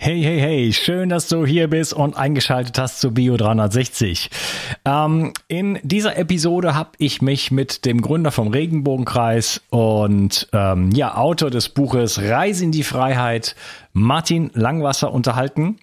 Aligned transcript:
Hey, 0.00 0.22
hey, 0.22 0.38
hey, 0.38 0.72
schön, 0.72 1.08
dass 1.08 1.26
du 1.26 1.44
hier 1.44 1.66
bist 1.66 1.92
und 1.92 2.16
eingeschaltet 2.16 2.78
hast 2.78 3.00
zu 3.00 3.12
Bio 3.12 3.36
360. 3.36 4.30
Ähm, 4.84 5.32
in 5.48 5.80
dieser 5.82 6.16
Episode 6.16 6.76
habe 6.76 6.92
ich 6.98 7.20
mich 7.20 7.50
mit 7.50 7.84
dem 7.84 8.00
Gründer 8.00 8.30
vom 8.30 8.46
Regenbogenkreis 8.46 9.60
und 9.70 10.48
ähm, 10.52 10.92
ja, 10.92 11.16
Autor 11.16 11.50
des 11.50 11.70
Buches 11.70 12.22
Reise 12.22 12.62
in 12.62 12.70
die 12.70 12.84
Freiheit, 12.84 13.56
Martin 13.92 14.52
Langwasser, 14.54 15.12
unterhalten. 15.12 15.80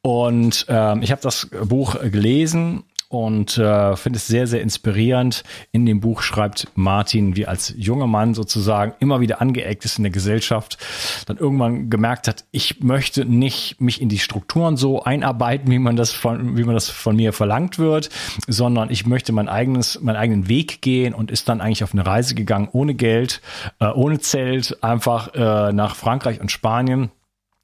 Und 0.00 0.64
ähm, 0.70 1.02
ich 1.02 1.12
habe 1.12 1.20
das 1.20 1.50
Buch 1.62 2.00
gelesen 2.00 2.84
und 3.12 3.58
äh, 3.58 3.94
finde 3.94 4.16
es 4.16 4.26
sehr, 4.26 4.46
sehr 4.46 4.62
inspirierend. 4.62 5.44
In 5.70 5.84
dem 5.84 6.00
Buch 6.00 6.22
schreibt 6.22 6.68
Martin, 6.74 7.36
wie 7.36 7.46
als 7.46 7.74
junger 7.76 8.06
Mann 8.06 8.32
sozusagen 8.32 8.94
immer 9.00 9.20
wieder 9.20 9.42
angeeckt 9.42 9.84
ist 9.84 9.98
in 9.98 10.04
der 10.04 10.10
Gesellschaft, 10.10 10.78
dann 11.26 11.36
irgendwann 11.36 11.90
gemerkt 11.90 12.26
hat, 12.26 12.46
ich 12.52 12.80
möchte 12.80 13.26
nicht 13.26 13.82
mich 13.82 14.00
in 14.00 14.08
die 14.08 14.18
Strukturen 14.18 14.78
so 14.78 15.02
einarbeiten, 15.02 15.70
wie 15.70 15.78
man 15.78 15.94
das 15.94 16.12
von, 16.12 16.56
wie 16.56 16.64
man 16.64 16.74
das 16.74 16.88
von 16.88 17.14
mir 17.14 17.34
verlangt 17.34 17.78
wird, 17.78 18.08
sondern 18.48 18.88
ich 18.90 19.04
möchte 19.04 19.32
mein 19.32 19.50
eigenes, 19.50 20.00
meinen 20.00 20.16
eigenen 20.16 20.48
Weg 20.48 20.80
gehen 20.80 21.12
und 21.12 21.30
ist 21.30 21.50
dann 21.50 21.60
eigentlich 21.60 21.84
auf 21.84 21.92
eine 21.92 22.06
Reise 22.06 22.34
gegangen, 22.34 22.70
ohne 22.72 22.94
Geld, 22.94 23.42
äh, 23.78 23.88
ohne 23.88 24.20
Zelt, 24.20 24.82
einfach 24.82 25.34
äh, 25.34 25.72
nach 25.74 25.96
Frankreich 25.96 26.40
und 26.40 26.50
Spanien 26.50 27.10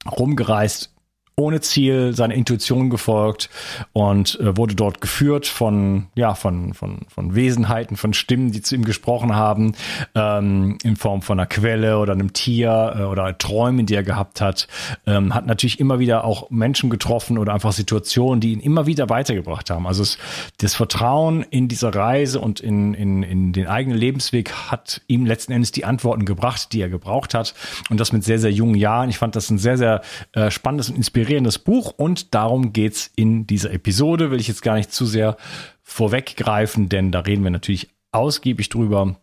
rumgereist, 0.06 0.92
ohne 1.38 1.60
Ziel 1.60 2.14
seiner 2.14 2.34
Intuition 2.34 2.90
gefolgt 2.90 3.48
und 3.92 4.38
äh, 4.40 4.56
wurde 4.56 4.74
dort 4.74 5.00
geführt 5.00 5.46
von 5.46 6.08
ja 6.16 6.34
von 6.34 6.74
von 6.74 7.06
von 7.08 7.34
Wesenheiten, 7.34 7.96
von 7.96 8.12
Stimmen, 8.12 8.50
die 8.50 8.60
zu 8.60 8.74
ihm 8.74 8.84
gesprochen 8.84 9.36
haben, 9.36 9.72
ähm, 10.14 10.78
in 10.82 10.96
Form 10.96 11.22
von 11.22 11.38
einer 11.38 11.46
Quelle 11.46 11.98
oder 11.98 12.12
einem 12.12 12.32
Tier 12.32 12.96
äh, 12.98 13.02
oder 13.04 13.38
Träumen, 13.38 13.86
die 13.86 13.94
er 13.94 14.02
gehabt 14.02 14.40
hat. 14.40 14.66
Ähm, 15.06 15.32
hat 15.32 15.46
natürlich 15.46 15.78
immer 15.78 16.00
wieder 16.00 16.24
auch 16.24 16.50
Menschen 16.50 16.90
getroffen 16.90 17.38
oder 17.38 17.54
einfach 17.54 17.72
Situationen, 17.72 18.40
die 18.40 18.52
ihn 18.52 18.60
immer 18.60 18.86
wieder 18.86 19.08
weitergebracht 19.08 19.70
haben. 19.70 19.86
Also 19.86 20.02
es, 20.02 20.18
das 20.58 20.74
Vertrauen 20.74 21.44
in 21.50 21.68
diese 21.68 21.94
Reise 21.94 22.40
und 22.40 22.58
in 22.58 22.94
in 22.94 23.22
in 23.22 23.52
den 23.52 23.68
eigenen 23.68 23.96
Lebensweg 23.96 24.52
hat 24.52 25.02
ihm 25.06 25.24
letzten 25.24 25.52
Endes 25.52 25.70
die 25.70 25.84
Antworten 25.84 26.24
gebracht, 26.24 26.72
die 26.72 26.80
er 26.80 26.88
gebraucht 26.88 27.34
hat 27.34 27.54
und 27.90 28.00
das 28.00 28.12
mit 28.12 28.24
sehr 28.24 28.40
sehr 28.40 28.50
jungen 28.50 28.74
Jahren. 28.74 29.08
Ich 29.08 29.18
fand 29.18 29.36
das 29.36 29.50
ein 29.50 29.58
sehr 29.58 29.78
sehr 29.78 30.02
äh, 30.32 30.50
spannendes 30.50 30.90
und 30.90 30.96
inspirierendes 30.96 31.27
inspirierendes 31.28 31.58
Buch 31.58 31.92
und 31.94 32.34
darum 32.34 32.72
geht's 32.72 33.10
in 33.14 33.46
dieser 33.46 33.70
Episode. 33.70 34.30
Will 34.30 34.40
ich 34.40 34.48
jetzt 34.48 34.62
gar 34.62 34.76
nicht 34.76 34.90
zu 34.90 35.04
sehr 35.04 35.36
vorweggreifen, 35.82 36.88
denn 36.88 37.12
da 37.12 37.20
reden 37.20 37.44
wir 37.44 37.50
natürlich 37.50 37.90
ausgiebig 38.12 38.70
drüber 38.70 39.16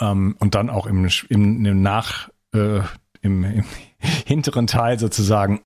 ähm, 0.00 0.34
und 0.40 0.56
dann 0.56 0.68
auch 0.68 0.86
im, 0.86 1.08
im, 1.28 1.64
im 1.64 1.82
Nach, 1.82 2.28
äh, 2.52 2.80
im, 3.20 3.44
im 3.44 3.64
hinteren 4.26 4.66
Teil 4.66 4.98
sozusagen 4.98 5.60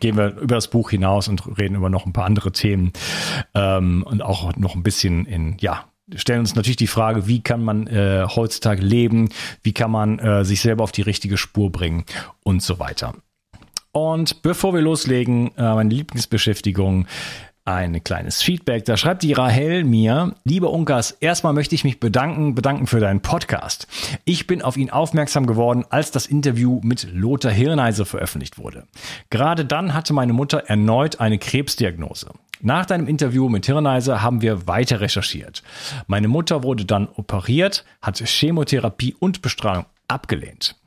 gehen 0.00 0.16
wir 0.16 0.36
über 0.38 0.54
das 0.54 0.68
Buch 0.68 0.90
hinaus 0.90 1.28
und 1.28 1.58
reden 1.58 1.74
über 1.74 1.90
noch 1.90 2.06
ein 2.06 2.14
paar 2.14 2.24
andere 2.24 2.52
Themen 2.52 2.92
ähm, 3.54 4.04
und 4.04 4.22
auch 4.22 4.56
noch 4.56 4.76
ein 4.76 4.82
bisschen 4.82 5.26
in, 5.26 5.58
ja, 5.58 5.84
stellen 6.14 6.40
uns 6.40 6.54
natürlich 6.54 6.76
die 6.76 6.86
Frage, 6.86 7.26
wie 7.26 7.42
kann 7.42 7.62
man 7.62 7.86
äh, 7.86 8.26
heutzutage 8.26 8.80
leben, 8.80 9.28
wie 9.62 9.74
kann 9.74 9.90
man 9.90 10.18
äh, 10.20 10.44
sich 10.44 10.62
selber 10.62 10.84
auf 10.84 10.92
die 10.92 11.02
richtige 11.02 11.36
Spur 11.36 11.70
bringen 11.70 12.04
und 12.44 12.62
so 12.62 12.78
weiter. 12.78 13.14
Und 13.92 14.42
bevor 14.42 14.74
wir 14.74 14.82
loslegen, 14.82 15.50
äh, 15.56 15.62
meine 15.62 15.94
Lieblingsbeschäftigung, 15.94 17.06
ein 17.68 18.02
kleines 18.02 18.42
Feedback. 18.42 18.86
Da 18.86 18.96
schreibt 18.96 19.22
die 19.22 19.34
Rahel 19.34 19.84
mir, 19.84 20.34
lieber 20.44 20.70
Unkas, 20.70 21.10
erstmal 21.10 21.52
möchte 21.52 21.74
ich 21.74 21.84
mich 21.84 22.00
bedanken, 22.00 22.54
bedanken 22.54 22.86
für 22.86 22.98
deinen 22.98 23.20
Podcast. 23.20 23.86
Ich 24.24 24.46
bin 24.46 24.62
auf 24.62 24.78
ihn 24.78 24.88
aufmerksam 24.88 25.46
geworden, 25.46 25.84
als 25.90 26.10
das 26.10 26.26
Interview 26.26 26.80
mit 26.82 27.08
Lothar 27.12 27.52
Hirneiser 27.52 28.06
veröffentlicht 28.06 28.56
wurde. 28.56 28.84
Gerade 29.28 29.66
dann 29.66 29.92
hatte 29.92 30.14
meine 30.14 30.32
Mutter 30.32 30.64
erneut 30.66 31.20
eine 31.20 31.38
Krebsdiagnose. 31.38 32.30
Nach 32.60 32.86
deinem 32.86 33.06
Interview 33.06 33.50
mit 33.50 33.66
Hirneiser 33.66 34.22
haben 34.22 34.40
wir 34.40 34.66
weiter 34.66 35.00
recherchiert. 35.00 35.62
Meine 36.06 36.28
Mutter 36.28 36.62
wurde 36.62 36.86
dann 36.86 37.06
operiert, 37.06 37.84
hat 38.00 38.16
Chemotherapie 38.18 39.14
und 39.20 39.42
Bestrahlung 39.42 39.84
abgelehnt 40.08 40.77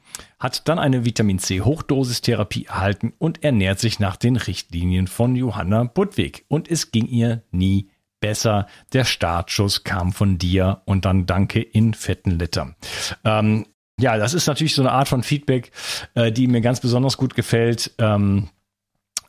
hat 0.41 0.67
dann 0.67 0.79
eine 0.79 1.05
Vitamin 1.05 1.37
C 1.37 1.61
Hochdosistherapie 1.61 2.65
erhalten 2.65 3.13
und 3.19 3.43
ernährt 3.43 3.79
sich 3.79 3.99
nach 3.99 4.15
den 4.15 4.35
Richtlinien 4.35 5.05
von 5.05 5.35
Johanna 5.35 5.83
Budwig. 5.83 6.45
Und 6.47 6.69
es 6.69 6.91
ging 6.91 7.05
ihr 7.05 7.43
nie 7.51 7.89
besser. 8.19 8.65
Der 8.91 9.05
Startschuss 9.05 9.83
kam 9.83 10.11
von 10.11 10.39
dir 10.39 10.81
und 10.85 11.05
dann 11.05 11.27
danke 11.27 11.61
in 11.61 11.93
fetten 11.93 12.39
Liter. 12.39 12.75
Ähm, 13.23 13.67
ja, 13.99 14.17
das 14.17 14.33
ist 14.33 14.47
natürlich 14.47 14.73
so 14.73 14.81
eine 14.81 14.91
Art 14.91 15.07
von 15.07 15.21
Feedback, 15.21 15.71
äh, 16.15 16.31
die 16.31 16.47
mir 16.47 16.61
ganz 16.61 16.79
besonders 16.79 17.17
gut 17.17 17.35
gefällt. 17.35 17.91
Ähm, 17.99 18.49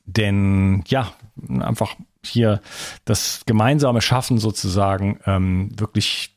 denn 0.06 0.82
ja, 0.86 1.12
einfach 1.60 1.94
hier 2.24 2.62
das 3.04 3.42
gemeinsame 3.44 4.00
Schaffen 4.00 4.38
sozusagen 4.38 5.20
ähm, 5.26 5.78
wirklich 5.78 6.31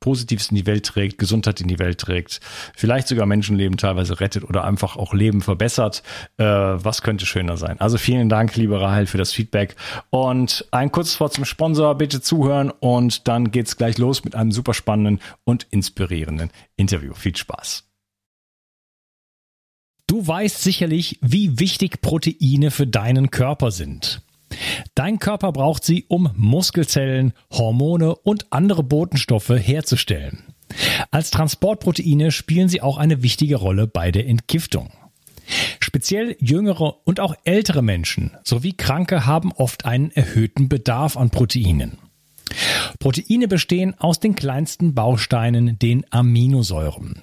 Positives 0.00 0.50
in 0.50 0.56
die 0.56 0.66
Welt 0.66 0.86
trägt, 0.86 1.18
Gesundheit 1.18 1.60
in 1.60 1.68
die 1.68 1.78
Welt 1.78 1.98
trägt, 1.98 2.40
vielleicht 2.76 3.08
sogar 3.08 3.26
Menschenleben 3.26 3.76
teilweise 3.76 4.20
rettet 4.20 4.44
oder 4.44 4.64
einfach 4.64 4.96
auch 4.96 5.14
Leben 5.14 5.40
verbessert. 5.40 6.02
Äh, 6.36 6.44
was 6.44 7.02
könnte 7.02 7.26
schöner 7.26 7.56
sein? 7.56 7.80
Also 7.80 7.98
vielen 7.98 8.28
Dank, 8.28 8.54
liebe 8.56 8.80
Rahel, 8.80 9.06
für 9.06 9.18
das 9.18 9.32
Feedback. 9.32 9.76
Und 10.10 10.66
ein 10.70 10.92
kurzes 10.92 11.18
Wort 11.20 11.34
zum 11.34 11.44
Sponsor, 11.44 11.94
bitte 11.96 12.20
zuhören 12.20 12.70
und 12.70 13.28
dann 13.28 13.50
geht's 13.50 13.76
gleich 13.76 13.98
los 13.98 14.24
mit 14.24 14.34
einem 14.34 14.52
super 14.52 14.74
spannenden 14.74 15.20
und 15.44 15.66
inspirierenden 15.70 16.50
Interview. 16.76 17.14
Viel 17.14 17.36
Spaß. 17.36 17.84
Du 20.06 20.26
weißt 20.26 20.62
sicherlich, 20.62 21.18
wie 21.20 21.60
wichtig 21.60 22.00
Proteine 22.00 22.70
für 22.70 22.86
deinen 22.86 23.30
Körper 23.30 23.70
sind. 23.70 24.22
Dein 24.94 25.18
Körper 25.18 25.52
braucht 25.52 25.84
sie, 25.84 26.04
um 26.08 26.30
Muskelzellen, 26.36 27.32
Hormone 27.52 28.14
und 28.16 28.46
andere 28.50 28.82
Botenstoffe 28.82 29.50
herzustellen. 29.50 30.44
Als 31.10 31.30
Transportproteine 31.30 32.30
spielen 32.30 32.68
sie 32.68 32.82
auch 32.82 32.98
eine 32.98 33.22
wichtige 33.22 33.56
Rolle 33.56 33.86
bei 33.86 34.10
der 34.10 34.26
Entgiftung. 34.26 34.90
Speziell 35.80 36.36
jüngere 36.40 37.06
und 37.06 37.20
auch 37.20 37.34
ältere 37.44 37.82
Menschen 37.82 38.32
sowie 38.44 38.74
Kranke 38.74 39.24
haben 39.24 39.52
oft 39.52 39.86
einen 39.86 40.10
erhöhten 40.10 40.68
Bedarf 40.68 41.16
an 41.16 41.30
Proteinen. 41.30 41.98
Proteine 42.98 43.48
bestehen 43.48 43.94
aus 43.98 44.20
den 44.20 44.34
kleinsten 44.34 44.94
Bausteinen, 44.94 45.78
den 45.78 46.04
Aminosäuren. 46.10 47.22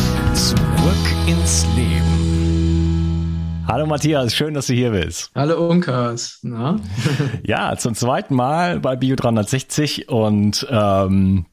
Zurück 0.33 1.27
ins 1.27 1.65
Leben. 1.75 3.65
Hallo 3.67 3.85
Matthias, 3.85 4.33
schön, 4.33 4.53
dass 4.53 4.67
du 4.67 4.73
hier 4.73 4.91
bist. 4.91 5.31
Hallo 5.35 5.67
Unkas. 5.69 6.39
Na? 6.41 6.79
ja, 7.43 7.75
zum 7.77 7.95
zweiten 7.95 8.35
Mal 8.35 8.79
bei 8.79 8.95
Bio 8.95 9.15
360 9.15 10.09
und 10.09 10.65
ähm, 10.69 11.45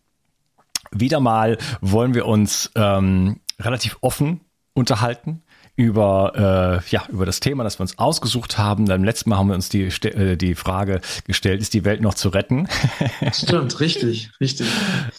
wieder 0.92 1.20
mal 1.20 1.58
wollen 1.80 2.14
wir 2.14 2.26
uns 2.26 2.70
ähm, 2.74 3.40
relativ 3.60 3.98
offen 4.00 4.40
unterhalten 4.74 5.42
über, 5.78 6.82
äh, 6.84 6.90
ja, 6.90 7.04
über 7.08 7.24
das 7.24 7.38
Thema, 7.38 7.62
das 7.62 7.78
wir 7.78 7.82
uns 7.82 7.96
ausgesucht 7.98 8.58
haben. 8.58 8.86
Beim 8.86 9.04
letzten 9.04 9.30
Mal 9.30 9.36
haben 9.36 9.46
wir 9.46 9.54
uns 9.54 9.68
die, 9.68 9.84
äh, 9.84 10.36
die 10.36 10.56
Frage 10.56 11.00
gestellt, 11.24 11.60
ist 11.60 11.72
die 11.72 11.84
Welt 11.84 12.00
noch 12.00 12.14
zu 12.14 12.30
retten? 12.30 12.66
Stimmt, 13.32 13.78
richtig, 13.78 14.32
richtig. 14.40 14.66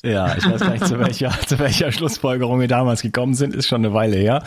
Ja, 0.04 0.36
ich 0.36 0.46
weiß 0.46 0.60
gar 0.60 0.72
nicht, 0.72 0.86
zu 0.86 1.00
welcher, 1.00 1.32
zu 1.48 1.60
welcher 1.60 1.94
Schlussfolgerung 1.94 2.60
wir 2.60 2.68
damals 2.68 3.02
gekommen 3.02 3.36
sind, 3.36 3.56
ist 3.56 3.68
schon 3.68 3.86
eine 3.86 3.94
Weile 3.94 4.18
her. 4.18 4.44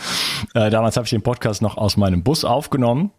Äh, 0.53 0.69
damals 0.69 0.97
habe 0.97 1.05
ich 1.05 1.09
den 1.09 1.23
Podcast 1.23 1.63
noch 1.63 1.77
aus 1.77 1.97
meinem 1.97 2.21
Bus 2.21 2.45
aufgenommen. 2.45 3.09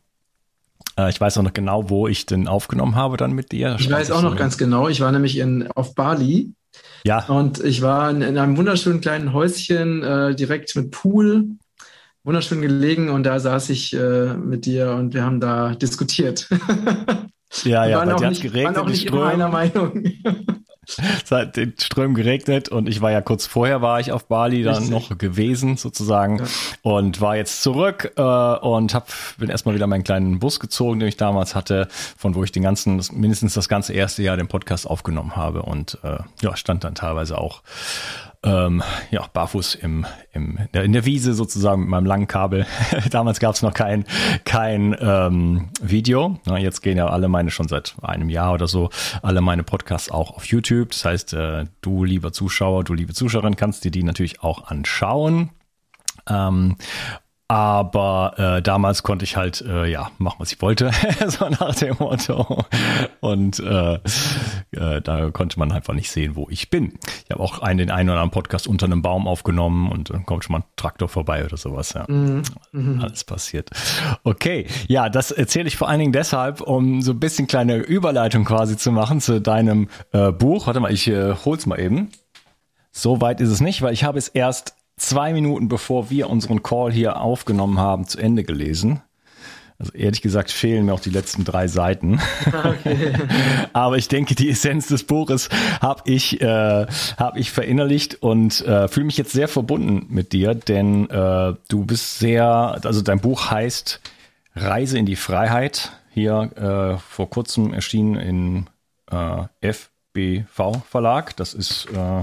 Äh, 0.96 1.10
ich 1.10 1.20
weiß 1.20 1.36
auch 1.38 1.42
noch 1.42 1.52
genau, 1.52 1.90
wo 1.90 2.06
ich 2.06 2.26
den 2.26 2.46
aufgenommen 2.46 2.94
habe 2.94 3.16
dann 3.16 3.32
mit 3.32 3.50
dir. 3.50 3.74
Ich 3.80 3.90
weiß 3.90 4.12
auch 4.12 4.22
noch 4.22 4.36
ganz 4.36 4.56
genau. 4.56 4.86
Ich 4.86 5.00
war 5.00 5.10
nämlich 5.10 5.38
in, 5.38 5.68
auf 5.72 5.96
Bali. 5.96 6.52
Ja. 7.04 7.24
Und 7.26 7.58
ich 7.58 7.82
war 7.82 8.08
in, 8.10 8.22
in 8.22 8.38
einem 8.38 8.56
wunderschönen 8.56 9.00
kleinen 9.00 9.32
Häuschen, 9.32 10.04
äh, 10.04 10.36
direkt 10.36 10.76
mit 10.76 10.92
Pool 10.92 11.56
wunderschön 12.24 12.62
gelegen 12.62 13.10
und 13.10 13.22
da 13.22 13.38
saß 13.38 13.70
ich 13.70 13.94
äh, 13.94 14.34
mit 14.34 14.66
dir 14.66 14.92
und 14.92 15.14
wir 15.14 15.24
haben 15.24 15.40
da 15.40 15.74
diskutiert. 15.74 16.48
Ja, 17.62 17.86
ja, 17.86 18.04
bei 18.04 18.14
dir 18.14 18.26
hat 18.26 18.40
geregnet, 18.40 18.74
waren 18.74 18.84
auch 18.84 18.88
nicht 18.88 19.06
immer 19.06 19.26
einer 19.26 19.48
Meinung. 19.48 20.04
es 20.86 21.30
hat 21.30 21.56
den 21.56 21.74
Strömen 21.78 22.14
geregnet 22.14 22.68
und 22.68 22.88
ich 22.88 23.00
war 23.00 23.10
ja 23.10 23.20
kurz 23.20 23.46
vorher 23.46 23.80
war 23.80 24.00
ich 24.00 24.12
auf 24.12 24.26
Bali 24.26 24.62
dann 24.62 24.74
Richtig. 24.74 24.90
noch 24.90 25.16
gewesen 25.18 25.76
sozusagen 25.76 26.38
ja. 26.38 26.44
und 26.82 27.20
war 27.20 27.36
jetzt 27.36 27.62
zurück 27.62 28.12
äh, 28.16 28.22
und 28.22 28.92
hab 28.92 29.08
bin 29.38 29.50
erstmal 29.50 29.74
wieder 29.74 29.86
meinen 29.86 30.04
kleinen 30.04 30.40
Bus 30.40 30.60
gezogen, 30.60 30.98
den 30.98 31.08
ich 31.08 31.16
damals 31.16 31.54
hatte, 31.54 31.88
von 32.16 32.34
wo 32.34 32.44
ich 32.44 32.52
den 32.52 32.64
ganzen 32.64 33.00
mindestens 33.12 33.54
das 33.54 33.68
ganze 33.68 33.92
erste 33.92 34.22
Jahr 34.22 34.36
den 34.36 34.48
Podcast 34.48 34.86
aufgenommen 34.86 35.36
habe 35.36 35.62
und 35.62 35.98
äh, 36.02 36.18
ja 36.42 36.56
stand 36.56 36.84
dann 36.84 36.94
teilweise 36.94 37.38
auch 37.38 37.62
ähm, 38.44 38.82
ja, 39.10 39.26
barfuß 39.32 39.76
im, 39.76 40.06
im, 40.32 40.58
in 40.72 40.92
der 40.92 41.06
Wiese 41.06 41.32
sozusagen 41.32 41.80
mit 41.80 41.90
meinem 41.90 42.06
langen 42.06 42.26
Kabel. 42.26 42.66
Damals 43.10 43.40
gab 43.40 43.54
es 43.54 43.62
noch 43.62 43.72
kein, 43.72 44.04
kein 44.44 44.94
ähm, 45.00 45.70
Video. 45.80 46.38
Na, 46.44 46.58
jetzt 46.58 46.82
gehen 46.82 46.98
ja 46.98 47.08
alle 47.08 47.28
meine 47.28 47.50
schon 47.50 47.68
seit 47.68 47.94
einem 48.02 48.28
Jahr 48.28 48.52
oder 48.52 48.68
so, 48.68 48.90
alle 49.22 49.40
meine 49.40 49.62
Podcasts 49.62 50.10
auch 50.10 50.36
auf 50.36 50.44
YouTube. 50.44 50.90
Das 50.90 51.04
heißt, 51.04 51.32
äh, 51.32 51.64
du 51.80 52.04
lieber 52.04 52.32
Zuschauer, 52.32 52.84
du 52.84 52.92
liebe 52.92 53.14
Zuschauerin, 53.14 53.56
kannst 53.56 53.84
dir 53.84 53.90
die 53.90 54.02
natürlich 54.02 54.42
auch 54.42 54.68
anschauen. 54.68 55.50
Ähm, 56.28 56.76
aber 57.46 58.34
äh, 58.38 58.62
damals 58.62 59.02
konnte 59.02 59.24
ich 59.24 59.36
halt, 59.36 59.60
äh, 59.60 59.84
ja, 59.86 60.10
machen, 60.16 60.36
was 60.38 60.50
ich 60.50 60.62
wollte, 60.62 60.90
so 61.26 61.48
nach 61.48 61.74
dem 61.74 61.96
Motto. 61.98 62.64
Und 63.20 63.60
äh, 63.60 63.94
äh, 64.72 65.02
da 65.02 65.30
konnte 65.30 65.58
man 65.58 65.70
einfach 65.70 65.92
nicht 65.92 66.10
sehen, 66.10 66.36
wo 66.36 66.48
ich 66.48 66.70
bin. 66.70 66.94
Ich 67.24 67.30
habe 67.30 67.42
auch 67.42 67.58
einen, 67.58 67.78
den 67.78 67.90
einen 67.90 68.08
oder 68.08 68.20
anderen 68.20 68.30
Podcast 68.30 68.66
unter 68.66 68.86
einem 68.86 69.02
Baum 69.02 69.28
aufgenommen 69.28 69.92
und 69.92 70.08
dann 70.08 70.24
kommt 70.24 70.44
schon 70.44 70.54
mal 70.54 70.60
ein 70.60 70.64
Traktor 70.76 71.08
vorbei 71.08 71.44
oder 71.44 71.58
sowas. 71.58 71.92
Ja. 71.92 72.06
Mhm. 72.08 72.42
mhm. 72.72 73.00
Alles 73.02 73.24
passiert. 73.24 73.70
Okay, 74.22 74.66
ja, 74.88 75.10
das 75.10 75.30
erzähle 75.30 75.68
ich 75.68 75.76
vor 75.76 75.88
allen 75.88 76.00
Dingen 76.00 76.12
deshalb, 76.12 76.62
um 76.62 77.02
so 77.02 77.12
ein 77.12 77.20
bisschen 77.20 77.46
kleine 77.46 77.76
Überleitung 77.76 78.44
quasi 78.44 78.78
zu 78.78 78.90
machen 78.90 79.20
zu 79.20 79.42
deinem 79.42 79.88
äh, 80.12 80.32
Buch. 80.32 80.66
Warte 80.66 80.80
mal, 80.80 80.92
ich 80.92 81.08
äh, 81.08 81.34
hol's 81.44 81.66
mal 81.66 81.78
eben. 81.78 82.10
So 82.90 83.20
weit 83.20 83.40
ist 83.40 83.50
es 83.50 83.60
nicht, 83.60 83.82
weil 83.82 83.92
ich 83.92 84.04
habe 84.04 84.18
es 84.18 84.28
erst 84.28 84.76
zwei 84.96 85.32
Minuten 85.32 85.68
bevor 85.68 86.10
wir 86.10 86.30
unseren 86.30 86.62
Call 86.62 86.92
hier 86.92 87.20
aufgenommen 87.20 87.78
haben, 87.78 88.06
zu 88.06 88.18
Ende 88.18 88.44
gelesen. 88.44 89.02
Also 89.78 89.92
ehrlich 89.92 90.22
gesagt 90.22 90.52
fehlen 90.52 90.86
mir 90.86 90.94
auch 90.94 91.00
die 91.00 91.10
letzten 91.10 91.44
drei 91.44 91.66
Seiten. 91.66 92.20
Okay. 92.46 93.12
Aber 93.72 93.96
ich 93.96 94.06
denke, 94.06 94.36
die 94.36 94.48
Essenz 94.48 94.86
des 94.86 95.02
Buches 95.04 95.48
habe 95.80 96.02
ich, 96.04 96.40
äh, 96.40 96.86
hab 97.16 97.36
ich 97.36 97.50
verinnerlicht 97.50 98.22
und 98.22 98.64
äh, 98.64 98.86
fühle 98.86 99.06
mich 99.06 99.16
jetzt 99.16 99.32
sehr 99.32 99.48
verbunden 99.48 100.06
mit 100.10 100.32
dir, 100.32 100.54
denn 100.54 101.10
äh, 101.10 101.54
du 101.68 101.84
bist 101.84 102.20
sehr, 102.20 102.78
also 102.84 103.02
dein 103.02 103.20
Buch 103.20 103.50
heißt 103.50 104.00
Reise 104.54 104.98
in 104.98 105.06
die 105.06 105.16
Freiheit. 105.16 105.92
Hier 106.10 106.50
äh, 106.54 106.98
vor 106.98 107.28
kurzem 107.28 107.74
erschienen 107.74 108.14
in 108.14 108.66
äh, 109.10 109.72
FBV 109.72 110.82
Verlag. 110.88 111.36
Das 111.36 111.52
ist 111.52 111.88
äh, 111.92 112.22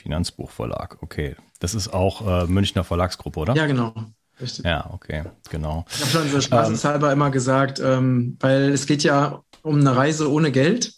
Finanzbuchverlag. 0.00 0.98
Okay, 1.02 1.36
das 1.58 1.74
ist 1.74 1.92
auch 1.92 2.26
äh, 2.26 2.46
Münchner 2.46 2.84
Verlagsgruppe, 2.84 3.40
oder? 3.40 3.54
Ja, 3.54 3.66
genau. 3.66 3.94
Richtig. 4.40 4.64
Ja, 4.64 4.88
okay, 4.92 5.24
genau. 5.50 5.84
Ich 5.90 6.00
habe 6.00 6.10
schon 6.10 6.28
so 6.30 6.40
spaßeshalber 6.40 7.08
ähm, 7.08 7.12
immer 7.12 7.30
gesagt, 7.30 7.80
ähm, 7.80 8.36
weil 8.40 8.70
es 8.70 8.86
geht 8.86 9.02
ja 9.02 9.42
um 9.62 9.80
eine 9.80 9.94
Reise 9.94 10.30
ohne 10.32 10.50
Geld. 10.50 10.94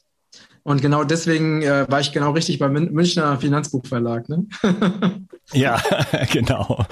Und 0.64 0.81
genau 0.81 1.02
deswegen 1.02 1.62
äh, 1.62 1.87
war 1.90 1.99
ich 1.99 2.12
genau 2.12 2.31
richtig 2.31 2.60
beim 2.60 2.72
Münchner 2.72 3.37
Finanzbuchverlag. 3.37 4.28
Ne? 4.28 4.46
ja, 5.52 5.82
genau. 6.32 6.87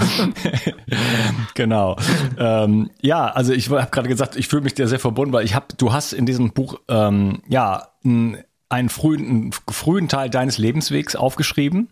genau. 1.55 1.97
Ähm, 2.37 2.91
ja, 3.01 3.29
also 3.29 3.53
ich 3.53 3.71
habe 3.71 3.89
gerade 3.93 4.09
gesagt, 4.09 4.35
ich 4.35 4.49
fühle 4.49 4.63
mich 4.63 4.75
dir 4.75 4.89
sehr 4.89 4.99
verbunden, 4.99 5.33
weil 5.33 5.45
ich 5.45 5.55
habe, 5.55 5.67
du 5.77 5.93
hast 5.93 6.13
in 6.13 6.27
diesem 6.27 6.53
Buch 6.53 6.81
ähm, 6.89 7.43
ja 7.49 7.91
einen 8.03 8.89
frühen, 8.89 9.27
einen 9.27 9.53
frühen 9.53 10.09
Teil 10.09 10.31
deines 10.31 10.59
Lebenswegs 10.59 11.15
aufgeschrieben 11.15 11.91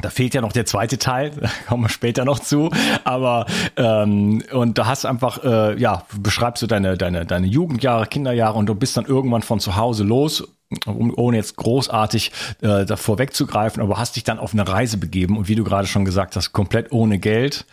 da 0.00 0.10
fehlt 0.10 0.34
ja 0.34 0.40
noch 0.40 0.52
der 0.52 0.66
zweite 0.66 0.98
Teil, 0.98 1.30
da 1.40 1.48
kommen 1.68 1.84
wir 1.84 1.88
später 1.88 2.24
noch 2.24 2.38
zu. 2.38 2.70
Aber 3.04 3.46
ähm, 3.76 4.42
und 4.52 4.78
da 4.78 4.86
hast 4.86 5.04
einfach, 5.04 5.42
äh, 5.44 5.80
ja, 5.80 6.04
beschreibst 6.18 6.62
du 6.62 6.66
deine, 6.66 6.96
deine, 6.96 7.26
deine 7.26 7.46
Jugendjahre, 7.46 8.06
Kinderjahre 8.06 8.58
und 8.58 8.66
du 8.66 8.74
bist 8.74 8.96
dann 8.96 9.06
irgendwann 9.06 9.42
von 9.42 9.60
zu 9.60 9.76
Hause 9.76 10.04
los, 10.04 10.44
um, 10.86 11.12
ohne 11.16 11.36
jetzt 11.36 11.56
großartig 11.56 12.32
äh, 12.62 12.84
davor 12.84 13.18
wegzugreifen, 13.18 13.82
aber 13.82 13.98
hast 13.98 14.16
dich 14.16 14.24
dann 14.24 14.38
auf 14.38 14.52
eine 14.52 14.66
Reise 14.66 14.98
begeben 14.98 15.36
und 15.36 15.48
wie 15.48 15.54
du 15.54 15.64
gerade 15.64 15.86
schon 15.86 16.04
gesagt 16.04 16.36
hast, 16.36 16.52
komplett 16.52 16.92
ohne 16.92 17.18
Geld 17.18 17.66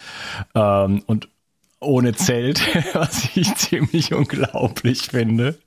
ähm, 0.56 1.04
und 1.06 1.30
ohne 1.80 2.14
Zelt, 2.14 2.62
was 2.94 3.30
ich 3.36 3.54
ziemlich 3.56 4.14
unglaublich 4.14 5.04
finde. 5.04 5.60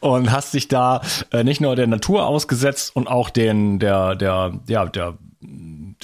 Und 0.00 0.32
hast 0.32 0.54
dich 0.54 0.68
da 0.68 1.00
äh, 1.32 1.44
nicht 1.44 1.60
nur 1.60 1.76
der 1.76 1.86
Natur 1.86 2.26
ausgesetzt 2.26 2.94
und 2.94 3.06
auch 3.06 3.30
den, 3.30 3.78
der, 3.78 4.16
der, 4.16 4.60
ja, 4.66 4.84
der 4.86 5.14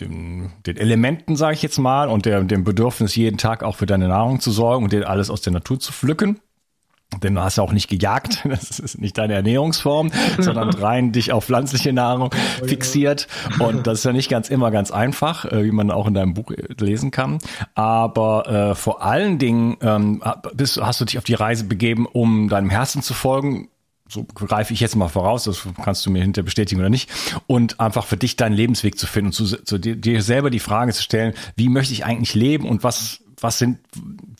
den, 0.00 0.50
den 0.66 0.76
Elementen, 0.76 1.36
sage 1.36 1.54
ich 1.54 1.62
jetzt 1.62 1.78
mal, 1.78 2.08
und 2.08 2.26
der, 2.26 2.42
dem 2.42 2.64
Bedürfnis, 2.64 3.16
jeden 3.16 3.38
Tag 3.38 3.62
auch 3.62 3.76
für 3.76 3.86
deine 3.86 4.08
Nahrung 4.08 4.40
zu 4.40 4.50
sorgen 4.50 4.84
und 4.84 4.92
dir 4.92 5.08
alles 5.08 5.30
aus 5.30 5.40
der 5.40 5.52
Natur 5.52 5.80
zu 5.80 5.92
pflücken. 5.92 6.40
Denn 7.22 7.34
du 7.34 7.42
hast 7.42 7.56
ja 7.56 7.64
auch 7.64 7.72
nicht 7.72 7.88
gejagt, 7.88 8.42
das 8.48 8.78
ist 8.78 9.00
nicht 9.00 9.18
deine 9.18 9.34
Ernährungsform, 9.34 10.12
sondern 10.38 10.70
rein 10.70 11.12
dich 11.12 11.32
auf 11.32 11.44
pflanzliche 11.44 11.92
Nahrung 11.92 12.30
fixiert. 12.64 13.26
Und 13.58 13.86
das 13.86 13.98
ist 13.98 14.04
ja 14.04 14.12
nicht 14.12 14.30
ganz 14.30 14.48
immer 14.48 14.70
ganz 14.70 14.90
einfach, 14.90 15.44
äh, 15.44 15.64
wie 15.64 15.72
man 15.72 15.90
auch 15.90 16.06
in 16.06 16.14
deinem 16.14 16.34
Buch 16.34 16.52
lesen 16.78 17.10
kann. 17.10 17.38
Aber 17.74 18.70
äh, 18.70 18.74
vor 18.74 19.02
allen 19.02 19.38
Dingen 19.38 19.76
ähm, 19.82 20.22
bist, 20.54 20.80
hast 20.80 21.00
du 21.00 21.04
dich 21.04 21.18
auf 21.18 21.24
die 21.24 21.34
Reise 21.34 21.64
begeben, 21.64 22.06
um 22.06 22.48
deinem 22.48 22.70
Herzen 22.70 23.02
zu 23.02 23.12
folgen, 23.12 23.68
so 24.10 24.24
greife 24.24 24.72
ich 24.74 24.80
jetzt 24.80 24.96
mal 24.96 25.08
voraus, 25.08 25.44
das 25.44 25.66
kannst 25.82 26.04
du 26.04 26.10
mir 26.10 26.22
hinter 26.22 26.42
bestätigen 26.42 26.80
oder 26.80 26.90
nicht, 26.90 27.10
und 27.46 27.80
einfach 27.80 28.04
für 28.04 28.16
dich 28.16 28.36
deinen 28.36 28.54
Lebensweg 28.54 28.98
zu 28.98 29.06
finden 29.06 29.28
und 29.28 29.32
zu, 29.32 29.46
zu 29.46 29.78
dir, 29.78 30.22
selber 30.22 30.50
die 30.50 30.58
Frage 30.58 30.92
zu 30.92 31.02
stellen, 31.02 31.34
wie 31.56 31.68
möchte 31.68 31.92
ich 31.92 32.04
eigentlich 32.04 32.34
leben 32.34 32.68
und 32.68 32.82
was 32.82 33.22
was 33.42 33.56
sind, 33.56 33.78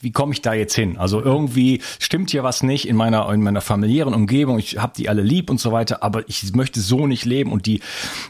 wie 0.03 0.13
komme 0.13 0.35
ich 0.35 0.43
da 0.43 0.53
jetzt 0.53 0.75
hin? 0.75 0.99
Also 0.99 1.23
irgendwie 1.23 1.81
stimmt 1.99 2.31
hier 2.31 2.45
was 2.45 2.63
nicht 2.63 2.87
in 2.87 2.97
meiner 2.97 3.33
in 3.33 3.41
meiner 3.41 3.63
familiären 3.63 4.13
Umgebung. 4.13 4.59
Ich 4.59 4.77
habe 4.77 4.93
die 4.95 5.09
alle 5.09 5.23
lieb 5.23 5.49
und 5.49 5.59
so 5.59 5.73
weiter, 5.73 6.03
aber 6.03 6.29
ich 6.29 6.55
möchte 6.55 6.81
so 6.81 7.07
nicht 7.07 7.25
leben 7.25 7.51
und 7.51 7.65
die 7.65 7.81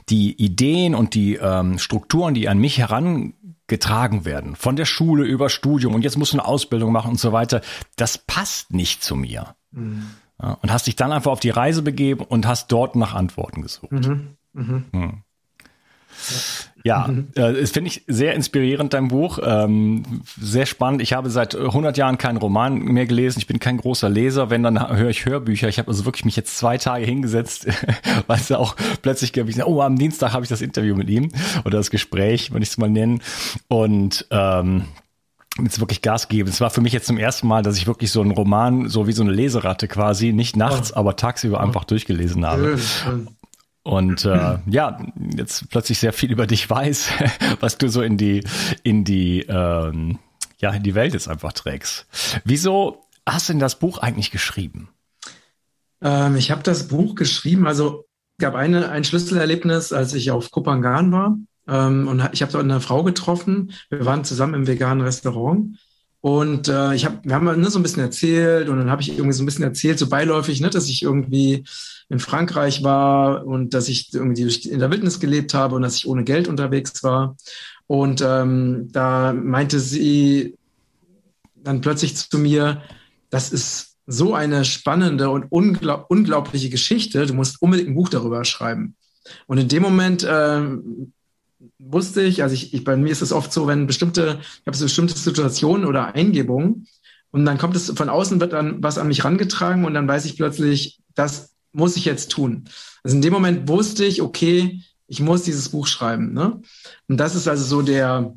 die 0.09 0.33
Ideen 0.41 0.95
und 0.95 1.15
die 1.15 1.35
ähm, 1.35 1.81
Strukturen, 1.81 2.35
die 2.35 2.49
an 2.49 2.59
mich 2.59 2.79
herangetragen 2.79 4.25
werden, 4.25 4.55
von 4.55 4.77
der 4.77 4.85
Schule 4.85 5.25
über 5.25 5.51
Studium 5.51 5.95
und 5.95 6.03
jetzt 6.03 6.17
musst 6.17 6.35
du 6.35 6.39
eine 6.39 6.47
Ausbildung 6.47 6.93
machen 6.93 7.11
und 7.11 7.21
so 7.21 7.33
weiter, 7.33 7.63
das 7.97 8.19
passt 8.19 8.73
nicht 8.73 9.03
zu 9.03 9.17
mir. 9.17 9.57
Mhm. 9.73 10.07
Ja, 10.43 10.59
und 10.63 10.73
hast 10.73 10.87
dich 10.87 10.97
dann 10.97 11.13
einfach 11.13 11.31
auf 11.31 11.41
die 11.41 11.51
Reise 11.51 11.83
begeben 11.83 12.25
und 12.25 12.47
hast 12.47 12.73
dort 12.73 12.97
nach 12.97 13.15
Antworten 13.15 13.63
gesucht. 13.63 13.93
Mhm. 13.93 14.37
Mhm. 14.53 14.85
Hm. 14.93 15.23
Ja, 16.83 17.09
mhm. 17.09 17.29
äh, 17.35 17.53
das 17.61 17.73
finde 17.73 17.89
ich 17.89 18.05
sehr 18.07 18.35
inspirierend, 18.35 18.95
dein 18.95 19.09
Buch. 19.09 19.39
Ähm, 19.43 20.23
sehr 20.41 20.67
spannend. 20.67 21.03
Ich 21.03 21.13
habe 21.13 21.29
seit 21.31 21.55
100 21.55 21.97
Jahren 21.99 22.17
keinen 22.17 22.39
Roman 22.39 22.79
mehr 22.79 23.07
gelesen. 23.07 23.39
Ich 23.39 23.47
bin 23.47 23.59
kein 23.59 23.77
großer 23.77 24.09
Leser. 24.09 24.51
Wenn, 24.51 24.63
dann 24.63 24.97
höre 24.97 25.11
ich 25.11 25.27
Hörbücher. 25.27 25.69
Ich 25.69 25.79
habe 25.79 25.89
also 25.89 26.05
wirklich 26.05 26.25
mich 26.25 26.37
jetzt 26.37 26.57
zwei 26.57 26.79
Tage 26.79 27.05
hingesetzt, 27.05 27.67
weil 28.27 28.39
es 28.39 28.51
auch 28.53 28.77
plötzlich, 29.03 29.33
glaube 29.33 29.51
ich, 29.51 29.63
oh, 29.63 29.83
am 29.83 29.97
Dienstag 29.97 30.33
habe 30.33 30.45
ich 30.45 30.49
das 30.49 30.63
Interview 30.63 30.97
mit 30.97 31.11
ihm 31.11 31.31
oder 31.65 31.79
das 31.79 31.91
Gespräch, 31.91 32.51
würde 32.53 32.63
ich 32.63 32.71
es 32.71 32.79
mal 32.79 32.91
nennen. 32.91 33.23
Und 33.69 34.27
ähm, 34.31 34.85
jetzt 35.59 35.81
wirklich 35.81 36.03
Gas 36.03 36.29
geben. 36.29 36.49
Es 36.49 36.61
war 36.61 36.71
für 36.71 36.81
mich 36.81 36.93
jetzt 36.93 37.07
zum 37.07 37.19
ersten 37.19 37.47
Mal, 37.47 37.63
dass 37.63 37.77
ich 37.77 37.87
wirklich 37.87 38.11
so 38.11 38.21
einen 38.21 38.31
Roman, 38.31 38.89
so 38.89 39.07
wie 39.07 39.13
so 39.13 39.23
eine 39.23 39.33
Leseratte 39.33 39.89
quasi, 39.89 40.33
nicht 40.33 40.57
nachts, 40.57 40.93
oh. 40.93 40.97
aber 40.97 41.17
tagsüber 41.17 41.59
oh. 41.59 41.61
einfach 41.61 41.85
durchgelesen 41.85 42.47
habe. 42.47 42.79
Und 43.83 44.25
äh, 44.25 44.59
ja, 44.67 44.99
jetzt 45.37 45.71
plötzlich 45.71 45.99
sehr 45.99 46.13
viel 46.13 46.31
über 46.31 46.47
dich 46.47 46.69
weiß, 46.69 47.11
was 47.61 47.79
du 47.79 47.89
so 47.89 48.03
in 48.03 48.17
die, 48.17 48.45
in 48.83 49.05
die, 49.05 49.41
ähm, 49.49 50.19
ja, 50.59 50.71
in 50.71 50.83
die 50.83 50.95
Welt 50.95 51.15
jetzt 51.15 51.29
einfach 51.29 51.53
trägst. 51.53 52.07
Wieso 52.45 53.07
hast 53.27 53.49
du 53.49 53.55
denn 53.55 53.61
das 53.61 53.79
Buch 53.79 53.99
eigentlich 53.99 54.31
geschrieben? 54.31 54.91
Ähm, 56.03 56.37
ich 56.37 56.51
habe 56.51 56.63
das 56.63 56.89
Buch 56.89 57.15
geschrieben, 57.15 57.67
also 57.67 58.05
gab 58.39 58.55
eine, 58.55 58.91
ein 58.91 59.05
Schlüsselerlebnis, 59.05 59.93
als 59.93 60.13
ich 60.15 60.31
auf 60.31 60.51
Kopangan 60.51 61.13
war. 61.13 61.37
Ähm, 61.71 62.09
und 62.09 62.29
ich 62.33 62.43
habe 62.43 62.53
dort 62.53 62.65
eine 62.65 62.81
Frau 62.81 63.05
getroffen. 63.05 63.73
Wir 63.89 64.05
waren 64.05 64.25
zusammen 64.25 64.55
im 64.55 64.67
veganen 64.67 65.05
Restaurant. 65.05 65.79
Und 66.21 66.69
äh, 66.69 66.95
ich 66.95 67.07
hab, 67.07 67.25
wir 67.25 67.35
haben 67.35 67.47
ne, 67.47 67.71
so 67.71 67.79
ein 67.79 67.83
bisschen 67.83 68.03
erzählt 68.03 68.69
und 68.69 68.77
dann 68.77 68.91
habe 68.91 69.01
ich 69.01 69.11
irgendwie 69.11 69.33
so 69.33 69.43
ein 69.43 69.47
bisschen 69.47 69.65
erzählt, 69.65 69.99
so 69.99 70.09
beiläufig, 70.09 70.61
ne, 70.61 70.69
dass 70.69 70.89
ich 70.89 71.03
irgendwie 71.03 71.65
in 72.11 72.19
Frankreich 72.19 72.83
war 72.83 73.47
und 73.47 73.73
dass 73.73 73.89
ich 73.89 74.13
irgendwie 74.13 74.43
in 74.69 74.81
der 74.81 74.91
Wildnis 74.91 75.19
gelebt 75.19 75.55
habe 75.55 75.77
und 75.77 75.83
dass 75.83 75.97
ich 75.97 76.07
ohne 76.07 76.25
Geld 76.25 76.47
unterwegs 76.47 77.03
war. 77.03 77.37
Und 77.87 78.23
ähm, 78.27 78.89
da 78.93 79.33
meinte 79.33 79.81
sie 79.81 80.57
dann 81.55 81.81
plötzlich 81.81 82.17
zu 82.17 82.39
mir, 82.39 82.83
das 83.31 83.51
ist 83.51 83.97
so 84.07 84.35
eine 84.35 84.65
spannende 84.65 85.31
und 85.31 85.47
unglaub 85.51 86.07
unglaubliche 86.09 86.69
Geschichte, 86.69 87.27
du 87.27 87.35
musst 87.35 87.63
unbedingt 87.63 87.89
ein 87.89 87.95
Buch 87.95 88.09
darüber 88.09 88.45
schreiben. 88.45 88.95
Und 89.47 89.59
in 89.59 89.69
dem 89.69 89.83
Moment 89.83 90.25
äh, 90.25 90.61
wusste 91.81 92.23
ich, 92.23 92.43
also 92.43 92.55
ich, 92.55 92.75
ich, 92.75 92.85
bei 92.85 92.97
mir 92.97 93.11
ist 93.11 93.23
es 93.23 93.33
oft 93.33 93.53
so, 93.53 93.67
wenn 93.67 93.87
bestimmte, 93.87 94.41
ich 94.41 94.67
habe 94.67 94.77
so 94.77 94.85
bestimmte 94.85 95.17
Situationen 95.17 95.87
oder 95.87 96.15
Eingebungen 96.15 96.87
und 97.31 97.45
dann 97.45 97.59
kommt 97.59 97.77
es 97.77 97.91
von 97.91 98.09
außen, 98.09 98.41
wird 98.41 98.53
dann 98.53 98.83
was 98.83 98.99
an 98.99 99.09
mich 99.09 99.25
rangetragen 99.25 99.85
und 99.85 99.95
dann 99.95 100.09
weiß 100.09 100.25
ich 100.25 100.37
plötzlich, 100.37 101.01
das 101.15 101.55
muss 101.73 101.97
ich 101.97 102.05
jetzt 102.05 102.31
tun. 102.31 102.65
Also 103.03 103.17
in 103.17 103.23
dem 103.23 103.33
Moment 103.33 103.69
wusste 103.69 104.05
ich, 104.05 104.21
okay, 104.21 104.83
ich 105.07 105.21
muss 105.21 105.43
dieses 105.43 105.69
Buch 105.71 105.87
schreiben. 105.87 106.33
Ne? 106.33 106.61
Und 107.09 107.17
das 107.17 107.35
ist 107.35 107.49
also 107.49 107.65
so 107.65 107.83
der, 107.83 108.37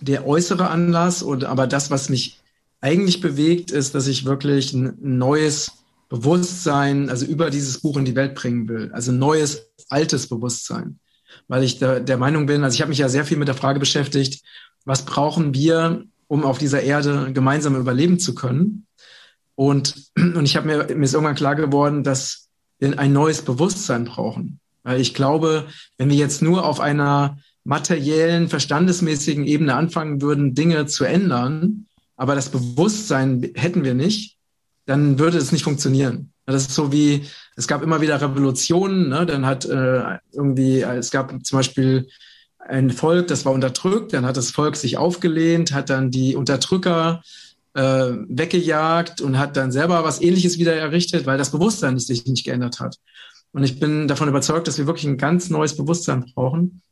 der 0.00 0.26
äußere 0.26 0.68
Anlass. 0.68 1.22
Und, 1.22 1.44
aber 1.44 1.66
das, 1.66 1.90
was 1.90 2.08
mich 2.08 2.40
eigentlich 2.80 3.20
bewegt, 3.20 3.70
ist, 3.70 3.94
dass 3.94 4.06
ich 4.06 4.24
wirklich 4.24 4.72
ein 4.72 4.96
neues 5.00 5.72
Bewusstsein, 6.08 7.10
also 7.10 7.24
über 7.26 7.50
dieses 7.50 7.80
Buch 7.80 7.96
in 7.96 8.04
die 8.04 8.14
Welt 8.14 8.34
bringen 8.34 8.68
will. 8.68 8.90
Also 8.92 9.12
neues, 9.12 9.66
altes 9.88 10.26
Bewusstsein 10.26 10.98
weil 11.48 11.62
ich 11.62 11.78
der, 11.78 12.00
der 12.00 12.16
Meinung 12.16 12.46
bin, 12.46 12.64
also 12.64 12.74
ich 12.74 12.80
habe 12.80 12.90
mich 12.90 12.98
ja 12.98 13.08
sehr 13.08 13.24
viel 13.24 13.36
mit 13.36 13.48
der 13.48 13.54
Frage 13.54 13.80
beschäftigt, 13.80 14.42
was 14.84 15.04
brauchen 15.04 15.54
wir, 15.54 16.04
um 16.28 16.44
auf 16.44 16.58
dieser 16.58 16.82
Erde 16.82 17.32
gemeinsam 17.32 17.76
überleben 17.76 18.18
zu 18.18 18.34
können? 18.34 18.86
Und, 19.54 19.94
und 20.16 20.44
ich 20.44 20.56
habe 20.56 20.66
mir, 20.66 20.94
mir 20.94 21.04
ist 21.04 21.14
irgendwann 21.14 21.34
klar 21.34 21.56
geworden, 21.56 22.04
dass 22.04 22.48
wir 22.78 22.98
ein 22.98 23.12
neues 23.12 23.42
Bewusstsein 23.42 24.04
brauchen. 24.04 24.60
Weil 24.82 25.00
ich 25.00 25.14
glaube, 25.14 25.66
wenn 25.98 26.10
wir 26.10 26.16
jetzt 26.16 26.42
nur 26.42 26.64
auf 26.64 26.78
einer 26.78 27.38
materiellen, 27.64 28.48
verstandesmäßigen 28.48 29.44
Ebene 29.44 29.74
anfangen 29.74 30.22
würden, 30.22 30.54
Dinge 30.54 30.86
zu 30.86 31.04
ändern, 31.04 31.86
aber 32.16 32.34
das 32.34 32.50
Bewusstsein 32.50 33.50
hätten 33.54 33.82
wir 33.82 33.94
nicht, 33.94 34.36
dann 34.86 35.18
würde 35.18 35.38
es 35.38 35.50
nicht 35.50 35.64
funktionieren. 35.64 36.32
Das 36.46 36.62
ist 36.62 36.74
so 36.74 36.92
wie, 36.92 37.26
es 37.56 37.66
gab 37.66 37.82
immer 37.82 38.00
wieder 38.00 38.20
Revolutionen, 38.20 39.08
ne? 39.08 39.26
dann 39.26 39.44
hat 39.44 39.64
äh, 39.64 40.18
irgendwie, 40.32 40.80
es 40.80 41.10
gab 41.10 41.32
zum 41.44 41.58
Beispiel 41.58 42.08
ein 42.58 42.90
Volk, 42.90 43.28
das 43.28 43.44
war 43.44 43.52
unterdrückt, 43.52 44.12
dann 44.12 44.24
hat 44.24 44.36
das 44.36 44.50
Volk 44.50 44.76
sich 44.76 44.96
aufgelehnt, 44.96 45.72
hat 45.72 45.90
dann 45.90 46.10
die 46.10 46.36
Unterdrücker 46.36 47.22
äh, 47.74 48.12
weggejagt 48.28 49.20
und 49.20 49.38
hat 49.38 49.56
dann 49.56 49.72
selber 49.72 50.04
was 50.04 50.20
Ähnliches 50.20 50.58
wieder 50.58 50.74
errichtet, 50.74 51.26
weil 51.26 51.38
das 51.38 51.50
Bewusstsein 51.50 51.98
sich 51.98 52.26
nicht 52.26 52.44
geändert 52.44 52.80
hat. 52.80 52.96
Und 53.52 53.62
ich 53.62 53.78
bin 53.80 54.08
davon 54.08 54.28
überzeugt, 54.28 54.68
dass 54.68 54.78
wir 54.78 54.86
wirklich 54.86 55.06
ein 55.06 55.18
ganz 55.18 55.50
neues 55.50 55.76
Bewusstsein 55.76 56.26
brauchen. 56.34 56.82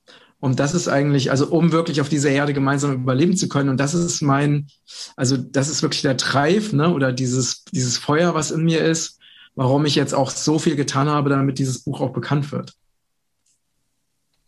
Und 0.41 0.61
das 0.61 0.75
ist 0.75 0.89
eigentlich, 0.89 1.31
also 1.31 1.47
um 1.47 1.73
wirklich 1.73 2.01
auf 2.01 2.09
dieser 2.09 2.31
Erde 2.31 2.53
gemeinsam 2.53 2.93
überleben 2.93 3.37
zu 3.37 3.49
können. 3.49 3.71
Und 3.71 3.81
das 3.81 3.95
ist 3.95 4.21
mein, 4.21 4.69
also 5.17 5.37
das 5.37 5.69
ist 5.69 5.83
wirklich 5.83 6.03
der 6.03 6.17
Treib, 6.17 6.73
ne, 6.73 6.93
oder 6.93 7.13
dieses, 7.13 7.65
dieses 7.65 7.97
Feuer, 7.97 8.35
was 8.35 8.51
in 8.51 8.63
mir 8.63 8.85
ist, 8.85 9.21
warum 9.55 9.85
ich 9.87 9.95
jetzt 9.95 10.15
auch 10.15 10.31
so 10.31 10.59
viel 10.59 10.77
getan 10.77 11.09
habe, 11.09 11.31
damit 11.31 11.59
dieses 11.59 11.85
Buch 11.85 12.01
auch 12.01 12.13
bekannt 12.13 12.51
wird. 12.53 12.75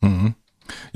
Mhm. 0.00 0.34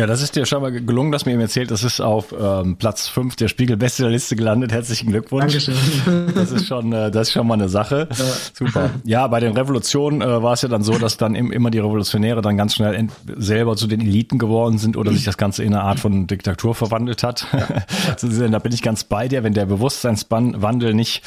Ja, 0.01 0.07
das 0.07 0.23
ist 0.23 0.35
dir 0.35 0.47
schon 0.47 0.63
mal 0.63 0.73
gelungen, 0.73 1.13
dass 1.13 1.27
mir 1.27 1.33
eben 1.33 1.43
erzählt, 1.43 1.71
das 1.71 1.85
ist 1.85 2.01
auf 2.01 2.33
ähm, 2.33 2.77
Platz 2.77 3.07
5 3.09 3.37
der 3.37 3.49
Spiegel-Bestsellerliste 3.49 4.35
gelandet. 4.35 4.73
Herzlichen 4.73 5.11
Glückwunsch. 5.11 5.67
Dankeschön. 5.67 5.77
Das 6.35 6.53
ist 6.53 6.67
schon, 6.67 6.91
äh, 6.91 7.11
das 7.11 7.29
ist 7.29 7.35
schon 7.35 7.47
mal 7.47 7.53
eine 7.53 7.69
Sache. 7.69 8.09
Ja. 8.11 8.25
Super. 8.55 8.91
Ja, 9.05 9.27
bei 9.27 9.41
den 9.41 9.53
Revolutionen 9.53 10.23
äh, 10.23 10.43
war 10.43 10.55
es 10.55 10.63
ja 10.63 10.71
dann 10.71 10.83
so, 10.83 10.97
dass 10.97 11.19
dann 11.19 11.35
im, 11.35 11.53
immer 11.53 11.71
die 11.71 11.81
Revolutionäre 11.81 12.41
dann 12.41 12.57
ganz 12.57 12.77
schnell 12.77 13.09
selber 13.37 13.77
zu 13.77 13.87
den 13.89 14.01
Eliten 14.01 14.39
geworden 14.39 14.79
sind 14.79 14.97
oder 14.97 15.13
sich 15.13 15.25
das 15.25 15.37
Ganze 15.37 15.65
in 15.65 15.75
eine 15.75 15.83
Art 15.83 16.01
von 16.01 16.27
Diktatur 16.27 16.75
verwandelt 16.75 17.23
hat. 17.23 17.47
Ja. 17.53 18.49
da 18.49 18.59
bin 18.59 18.73
ich 18.73 18.81
ganz 18.81 19.05
bei 19.05 19.29
dir. 19.29 19.45
Wenn 19.45 19.53
der 19.53 19.67
Bewusstseinswandel 19.67 20.95
nicht 20.95 21.23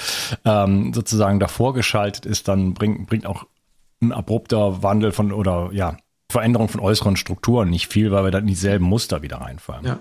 ähm, 0.45 0.93
sozusagen 0.95 1.39
davor 1.39 1.75
geschaltet 1.75 2.25
ist, 2.25 2.47
dann 2.47 2.73
bringt, 2.73 3.05
bringt 3.05 3.27
auch 3.27 3.45
ein 4.01 4.11
abrupter 4.11 4.81
Wandel 4.81 5.11
von 5.11 5.31
oder 5.31 5.69
ja 5.73 5.95
Veränderung 6.33 6.67
von 6.67 6.81
äußeren 6.81 7.15
Strukturen 7.15 7.69
nicht 7.69 7.87
viel, 7.87 8.11
weil 8.11 8.25
wir 8.25 8.31
dann 8.31 8.43
in 8.43 8.47
dieselben 8.47 8.85
Muster 8.85 9.21
wieder 9.21 9.37
reinfallen. 9.37 9.85
Ja. 9.85 9.99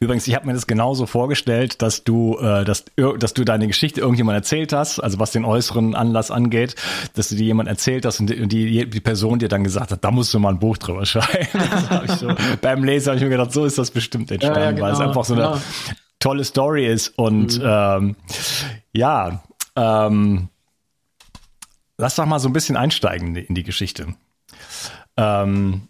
Übrigens, 0.00 0.26
ich 0.26 0.34
habe 0.34 0.46
mir 0.46 0.54
das 0.54 0.66
genauso 0.66 1.06
vorgestellt, 1.06 1.82
dass 1.82 2.04
du, 2.04 2.38
äh, 2.38 2.64
dass, 2.64 2.84
dass 3.18 3.34
du 3.34 3.44
deine 3.44 3.66
Geschichte 3.66 4.00
irgendjemand 4.00 4.36
erzählt 4.36 4.72
hast, 4.72 5.00
also 5.00 5.18
was 5.18 5.32
den 5.32 5.44
äußeren 5.44 5.94
Anlass 5.94 6.30
angeht, 6.30 6.74
dass 7.14 7.28
du 7.28 7.36
dir 7.36 7.44
jemand 7.44 7.68
erzählt 7.68 8.04
hast 8.04 8.20
und 8.20 8.28
die, 8.28 8.88
die, 8.88 9.00
Person 9.00 9.38
dir 9.38 9.48
dann 9.48 9.64
gesagt 9.64 9.90
hat, 9.90 10.04
da 10.04 10.10
musst 10.10 10.34
du 10.34 10.38
mal 10.38 10.50
ein 10.50 10.58
Buch 10.58 10.78
drüber 10.78 11.06
schreiben. 11.06 11.46
so, 12.18 12.28
beim 12.60 12.84
Lesen 12.84 13.08
habe 13.08 13.16
ich 13.16 13.22
mir 13.22 13.30
gedacht, 13.30 13.52
so 13.52 13.64
ist 13.64 13.78
das 13.78 13.90
bestimmt 13.90 14.30
entstanden, 14.30 14.60
ja, 14.60 14.70
genau, 14.70 14.82
weil 14.82 14.92
es 14.92 14.98
genau, 14.98 15.08
einfach 15.08 15.24
so 15.24 15.34
eine 15.34 15.42
genau. 15.42 15.58
tolle 16.18 16.44
Story 16.44 16.86
ist 16.86 17.08
und 17.18 17.58
mhm. 17.58 17.64
ähm, 17.64 18.16
ja, 18.92 19.42
ähm, 19.76 20.48
lass 21.96 22.16
doch 22.16 22.26
mal 22.26 22.38
so 22.38 22.48
ein 22.48 22.52
bisschen 22.52 22.76
einsteigen 22.76 23.36
in 23.36 23.54
die 23.54 23.64
Geschichte. 23.64 24.14
Ähm, 25.18 25.88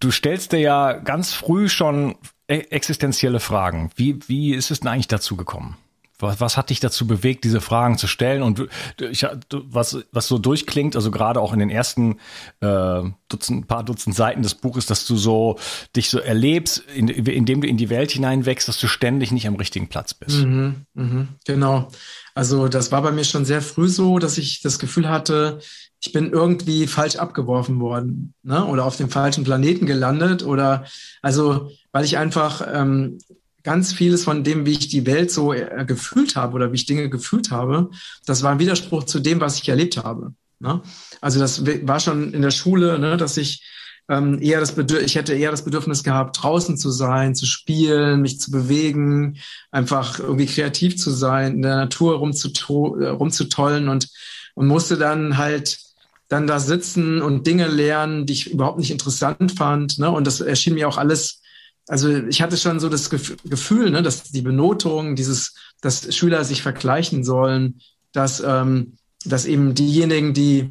du 0.00 0.10
stellst 0.10 0.52
dir 0.52 0.60
ja 0.60 0.92
ganz 0.92 1.34
früh 1.34 1.68
schon 1.68 2.14
e-, 2.46 2.60
existenzielle 2.70 3.40
Fragen. 3.40 3.90
Wie, 3.96 4.20
wie 4.28 4.54
ist 4.54 4.70
es 4.70 4.80
denn 4.80 4.88
eigentlich 4.88 5.08
dazu 5.08 5.36
gekommen? 5.36 5.76
Was, 6.20 6.40
was 6.40 6.56
hat 6.56 6.70
dich 6.70 6.80
dazu 6.80 7.06
bewegt, 7.06 7.44
diese 7.44 7.60
Fragen 7.60 7.96
zu 7.96 8.06
stellen? 8.08 8.42
Und 8.42 8.68
ich, 9.00 9.24
was, 9.52 9.98
was 10.10 10.26
so 10.26 10.38
durchklingt, 10.38 10.96
also 10.96 11.10
gerade 11.10 11.40
auch 11.40 11.52
in 11.52 11.60
den 11.60 11.70
ersten 11.70 12.18
äh, 12.60 13.02
Dutzend, 13.28 13.68
paar 13.68 13.84
Dutzend 13.84 14.16
Seiten 14.16 14.42
des 14.42 14.54
Buches, 14.54 14.86
dass 14.86 15.06
du 15.06 15.16
so 15.16 15.58
dich 15.94 16.10
so 16.10 16.18
erlebst, 16.18 16.82
in, 16.94 17.08
indem 17.08 17.60
du 17.60 17.68
in 17.68 17.76
die 17.76 17.88
Welt 17.88 18.10
hineinwächst, 18.10 18.66
dass 18.66 18.80
du 18.80 18.88
ständig 18.88 19.30
nicht 19.30 19.46
am 19.46 19.54
richtigen 19.56 19.88
Platz 19.88 20.14
bist. 20.14 20.38
Mhm, 20.38 20.86
mh, 20.94 21.28
genau. 21.44 21.88
Also 22.34 22.68
das 22.68 22.90
war 22.90 23.02
bei 23.02 23.12
mir 23.12 23.24
schon 23.24 23.44
sehr 23.44 23.62
früh 23.62 23.88
so, 23.88 24.18
dass 24.18 24.38
ich 24.38 24.60
das 24.60 24.78
Gefühl 24.78 25.08
hatte, 25.08 25.60
ich 26.00 26.12
bin 26.12 26.30
irgendwie 26.30 26.86
falsch 26.86 27.16
abgeworfen 27.16 27.80
worden 27.80 28.34
ne? 28.42 28.64
oder 28.64 28.84
auf 28.84 28.96
dem 28.96 29.10
falschen 29.10 29.44
Planeten 29.44 29.86
gelandet 29.86 30.44
oder 30.44 30.84
also 31.22 31.70
weil 31.92 32.04
ich 32.04 32.18
einfach 32.18 32.66
ähm, 32.72 33.18
ganz 33.64 33.92
vieles 33.92 34.24
von 34.24 34.44
dem, 34.44 34.64
wie 34.64 34.72
ich 34.72 34.88
die 34.88 35.06
Welt 35.06 35.30
so 35.30 35.52
äh, 35.52 35.84
gefühlt 35.86 36.36
habe 36.36 36.54
oder 36.54 36.70
wie 36.72 36.76
ich 36.76 36.86
Dinge 36.86 37.10
gefühlt 37.10 37.50
habe, 37.50 37.90
das 38.26 38.42
war 38.42 38.52
ein 38.52 38.60
Widerspruch 38.60 39.04
zu 39.04 39.18
dem, 39.18 39.40
was 39.40 39.60
ich 39.60 39.68
erlebt 39.68 39.96
habe. 39.96 40.34
Ne? 40.60 40.82
Also 41.20 41.40
das 41.40 41.64
war 41.66 42.00
schon 42.00 42.32
in 42.32 42.42
der 42.42 42.50
Schule, 42.50 42.98
ne, 42.98 43.16
dass 43.16 43.36
ich 43.36 43.64
ähm, 44.08 44.40
eher 44.40 44.60
das 44.60 44.72
Bedürfnis, 44.72 45.10
ich 45.10 45.16
hätte 45.16 45.34
eher 45.34 45.50
das 45.50 45.64
Bedürfnis 45.64 46.02
gehabt, 46.02 46.42
draußen 46.42 46.78
zu 46.78 46.90
sein, 46.90 47.34
zu 47.34 47.44
spielen, 47.44 48.22
mich 48.22 48.40
zu 48.40 48.50
bewegen, 48.50 49.38
einfach 49.70 50.18
irgendwie 50.18 50.46
kreativ 50.46 50.96
zu 50.96 51.10
sein, 51.10 51.56
in 51.56 51.62
der 51.62 51.76
Natur 51.76 52.14
äh, 52.14 53.08
rumzutollen 53.08 53.88
und 53.88 54.08
und 54.58 54.66
musste 54.66 54.96
dann 54.96 55.38
halt 55.38 55.78
dann 56.28 56.46
da 56.46 56.60
sitzen 56.60 57.22
und 57.22 57.46
Dinge 57.46 57.66
lernen, 57.68 58.26
die 58.26 58.34
ich 58.34 58.50
überhaupt 58.50 58.78
nicht 58.78 58.90
interessant 58.90 59.52
fand. 59.52 59.98
Ne? 59.98 60.10
Und 60.10 60.26
das 60.26 60.40
erschien 60.40 60.74
mir 60.74 60.88
auch 60.88 60.98
alles, 60.98 61.40
also 61.88 62.10
ich 62.10 62.42
hatte 62.42 62.58
schon 62.58 62.80
so 62.80 62.90
das 62.90 63.08
Gefühl, 63.08 63.90
ne, 63.90 64.02
dass 64.02 64.24
die 64.24 64.42
Benotung, 64.42 65.16
dieses, 65.16 65.54
dass 65.80 66.14
Schüler 66.14 66.44
sich 66.44 66.62
vergleichen 66.62 67.24
sollen, 67.24 67.80
dass, 68.12 68.40
ähm, 68.40 68.98
dass 69.24 69.46
eben 69.46 69.74
diejenigen, 69.74 70.34
die 70.34 70.70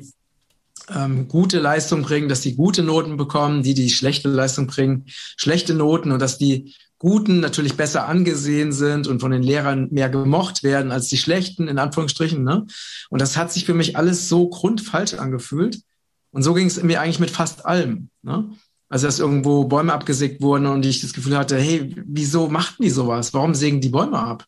ähm, 0.90 1.28
gute 1.28 1.60
Leistung 1.60 2.04
bringen, 2.04 2.30
dass 2.30 2.42
die 2.42 2.56
gute 2.56 2.84
Noten 2.84 3.18
bekommen, 3.18 3.64
die, 3.64 3.74
die 3.74 3.90
schlechte 3.90 4.30
Leistung 4.30 4.68
bringen, 4.68 5.06
schlechte 5.08 5.74
Noten 5.74 6.12
und 6.12 6.22
dass 6.22 6.38
die 6.38 6.76
Guten 7.00 7.40
natürlich 7.40 7.76
besser 7.76 8.08
angesehen 8.08 8.72
sind 8.72 9.08
und 9.08 9.20
von 9.20 9.32
den 9.32 9.44
Lehrern 9.44 9.88
mehr 9.92 10.10
gemocht 10.10 10.64
werden 10.64 10.92
als 10.92 11.08
die 11.08 11.18
Schlechten, 11.18 11.68
in 11.68 11.78
Anführungsstrichen. 11.78 12.44
Ne? 12.44 12.66
Und 13.10 13.22
das 13.22 13.38
hat 13.38 13.52
sich 13.52 13.66
für 13.66 13.76
mich 13.76 13.98
alles 13.98 14.28
so 14.30 14.50
grundfalsch 14.50 15.14
angefühlt. 15.14 15.80
Und 16.32 16.44
so 16.44 16.54
ging 16.54 16.68
es 16.68 16.82
mir 16.82 17.02
eigentlich 17.02 17.20
mit 17.20 17.32
fast 17.32 17.66
allem. 17.66 18.10
Ne? 18.24 18.50
Also, 18.90 19.06
dass 19.06 19.20
irgendwo 19.20 19.66
Bäume 19.66 19.94
abgesägt 19.94 20.42
wurden 20.42 20.66
und 20.66 20.86
ich 20.86 21.02
das 21.02 21.14
Gefühl 21.14 21.38
hatte, 21.38 21.58
hey, 21.58 21.96
wieso 22.08 22.48
machten 22.48 22.84
die 22.84 22.90
sowas? 22.90 23.34
Warum 23.34 23.54
sägen 23.54 23.82
die 23.82 23.90
Bäume 23.90 24.18
ab? 24.18 24.46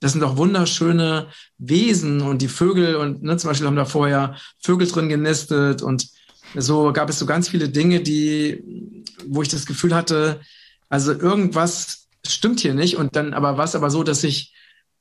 Das 0.00 0.12
sind 0.12 0.20
doch 0.20 0.36
wunderschöne 0.36 1.28
Wesen 1.58 2.20
und 2.20 2.42
die 2.42 2.48
Vögel 2.48 2.96
und 2.96 3.22
ne, 3.22 3.36
zum 3.36 3.50
Beispiel 3.50 3.66
haben 3.66 3.76
da 3.76 3.84
vorher 3.84 4.36
Vögel 4.60 4.86
drin 4.86 5.08
genistet 5.08 5.82
und 5.82 6.06
so 6.54 6.92
gab 6.92 7.10
es 7.10 7.18
so 7.18 7.26
ganz 7.26 7.48
viele 7.48 7.68
Dinge, 7.68 8.00
die, 8.00 9.04
wo 9.26 9.42
ich 9.42 9.48
das 9.48 9.66
Gefühl 9.66 9.94
hatte, 9.94 10.40
also 10.88 11.12
irgendwas 11.12 12.08
stimmt 12.26 12.60
hier 12.60 12.74
nicht. 12.74 12.96
Und 12.96 13.16
dann 13.16 13.34
aber 13.34 13.56
war 13.56 13.64
es 13.64 13.74
aber 13.74 13.90
so, 13.90 14.02
dass 14.02 14.24
ich 14.24 14.54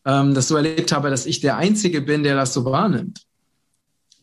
ähm, 0.06 0.34
das 0.34 0.48
so 0.48 0.56
erlebt 0.56 0.92
habe, 0.92 1.10
dass 1.10 1.26
ich 1.26 1.40
der 1.40 1.58
Einzige 1.58 2.02
bin, 2.02 2.24
der 2.24 2.36
das 2.36 2.54
so 2.54 2.66
wahrnimmt. 2.66 3.22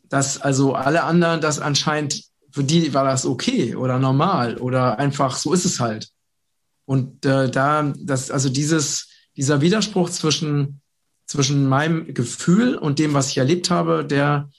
Dass 0.08 0.40
also 0.40 0.74
alle 0.74 1.04
anderen 1.04 1.40
das 1.40 1.58
anscheinend, 1.58 2.24
für 2.50 2.64
die 2.64 2.94
war 2.94 3.04
das 3.04 3.26
okay 3.26 3.74
oder 3.74 3.98
normal 3.98 4.58
oder 4.58 4.98
einfach 4.98 5.36
so 5.36 5.52
ist 5.52 5.64
es 5.64 5.80
halt. 5.80 6.10
Und 6.86 7.24
äh, 7.24 7.50
da, 7.50 7.92
das, 7.96 8.30
also 8.30 8.48
dieses, 8.48 9.08
dieser 9.36 9.60
Widerspruch 9.60 10.10
zwischen, 10.10 10.80
zwischen 11.26 11.68
meinem 11.68 12.12
Gefühl 12.12 12.76
und 12.76 12.98
dem, 12.98 13.14
was 13.14 13.30
ich 13.30 13.38
erlebt 13.38 13.70
habe, 13.70 14.04
der, 14.04 14.50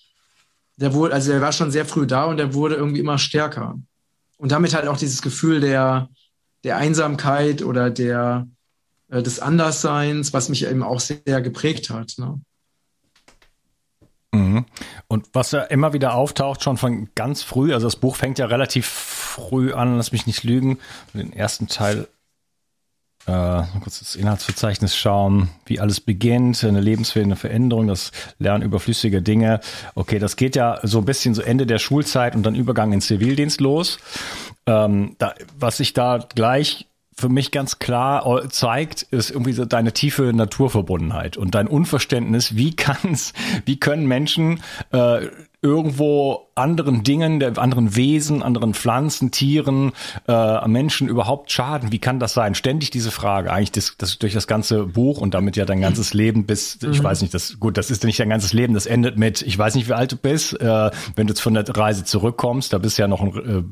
der 0.78 0.94
wurde, 0.94 1.14
also 1.14 1.32
der 1.32 1.42
war 1.42 1.52
schon 1.52 1.72
sehr 1.72 1.86
früh 1.86 2.08
da 2.08 2.26
und 2.26 2.38
der 2.38 2.54
wurde 2.54 2.76
irgendwie 2.76 3.00
immer 3.00 3.18
stärker. 3.18 3.80
Und 4.38 4.52
damit 4.52 4.74
halt 4.74 4.88
auch 4.88 4.98
dieses 4.98 5.22
Gefühl 5.22 5.62
der, 5.62 6.10
der 6.66 6.78
Einsamkeit 6.78 7.62
oder 7.62 7.90
der, 7.90 8.48
äh, 9.10 9.22
des 9.24 9.40
Andersseins, 9.40 10.34
was 10.34 10.50
mich 10.50 10.66
eben 10.66 10.84
auch 10.84 11.00
sehr 11.00 11.42
geprägt 11.42 11.92
hat. 11.92 12.16
Ne? 12.18 12.42
Mhm. 14.34 14.66
Und 15.08 15.30
was 15.34 15.52
ja 15.52 15.62
immer 15.62 15.94
wieder 15.94 16.16
auftaucht, 16.16 16.64
schon 16.64 16.78
von 16.78 17.10
ganz 17.14 17.44
früh, 17.44 17.74
also 17.74 17.86
das 17.88 17.96
Buch 17.96 18.16
fängt 18.16 18.40
ja 18.40 18.48
relativ 18.48 18.88
früh 18.88 19.74
an, 19.74 19.96
lass 19.98 20.12
mich 20.12 20.26
nicht 20.26 20.44
lügen, 20.44 20.80
den 21.14 21.32
ersten 21.32 21.68
Teil 21.68 22.08
äh, 23.28 23.64
kurz 23.82 24.00
das 24.00 24.16
Inhaltsverzeichnis 24.16 24.96
schauen, 24.96 25.50
wie 25.66 25.80
alles 25.80 26.00
beginnt, 26.00 26.64
eine 26.64 26.82
lebensfähige 26.82 27.36
Veränderung, 27.36 27.88
das 27.88 28.12
Lernen 28.40 28.64
überflüssiger 28.64 29.22
Dinge. 29.22 29.60
Okay, 29.96 30.20
das 30.20 30.36
geht 30.36 30.56
ja 30.56 30.80
so 30.84 31.00
ein 31.00 31.06
bisschen 31.06 31.34
so 31.34 31.42
Ende 31.42 31.66
der 31.66 31.80
Schulzeit 31.80 32.36
und 32.36 32.44
dann 32.44 32.56
Übergang 32.56 32.94
in 32.94 33.02
Zivildienst 33.02 33.62
los. 33.62 33.98
Ähm, 34.68 35.16
da, 35.18 35.34
was 35.58 35.78
sich 35.78 35.94
da 35.94 36.20
gleich 36.34 36.88
für 37.18 37.30
mich 37.30 37.52
ganz 37.52 37.80
klar 37.80 38.50
zeigt, 38.50 39.04
ist 39.04 39.32
irgendwie 39.32 39.54
so 39.54 39.64
deine 39.64 39.94
tiefe 39.94 40.34
Naturverbundenheit 40.34 41.38
und 41.38 41.56
dein 41.56 41.68
Unverständnis, 41.68 42.58
wie 42.58 42.76
kann's, 42.76 43.32
wie 43.66 43.80
können 43.80 44.06
Menschen 44.06 44.62
äh, 44.92 45.28
irgendwo 45.66 46.48
anderen 46.54 47.04
Dingen, 47.04 47.40
der 47.40 47.58
anderen 47.58 47.96
Wesen, 47.96 48.44
anderen 48.44 48.76
Pflanzen, 48.76 49.32
Tieren, 49.32 49.94
äh, 50.28 50.68
Menschen 50.68 51.10
überhaupt 51.10 51.52
schaden? 51.52 51.92
Wie 51.92 51.98
kann 52.00 52.20
das 52.20 52.34
sein? 52.34 52.54
Ständig 52.54 52.92
diese 52.92 53.10
Frage, 53.10 53.52
eigentlich 53.52 53.72
das, 53.72 53.96
das 53.98 54.20
durch 54.20 54.34
das 54.34 54.46
ganze 54.46 54.86
Buch 54.86 55.20
und 55.20 55.34
damit 55.34 55.58
ja 55.58 55.66
dein 55.66 55.82
ganzes 55.82 56.14
Leben 56.14 56.46
bis, 56.46 56.78
ich 56.82 57.00
mhm. 57.00 57.04
weiß 57.04 57.22
nicht, 57.22 57.34
das 57.34 57.60
gut, 57.60 57.78
das 57.78 57.90
ist 57.90 58.04
nicht 58.04 58.20
dein 58.20 58.30
ganzes 58.30 58.54
Leben, 58.54 58.76
das 58.76 58.86
endet 58.86 59.18
mit, 59.18 59.42
ich 59.42 59.58
weiß 59.58 59.74
nicht, 59.74 59.90
wie 59.90 59.94
alt 59.94 60.12
du 60.12 60.18
bist, 60.18 60.54
äh, 60.62 60.92
wenn 61.16 61.26
du 61.26 61.32
jetzt 61.32 61.42
von 61.42 61.56
der 61.56 61.68
Reise 61.68 62.04
zurückkommst, 62.04 62.72
da 62.72 62.78
bist 62.78 62.98
du 62.98 63.02
ja 63.02 63.08
noch 63.08 63.22
ein 63.22 63.36
äh, 63.36 63.64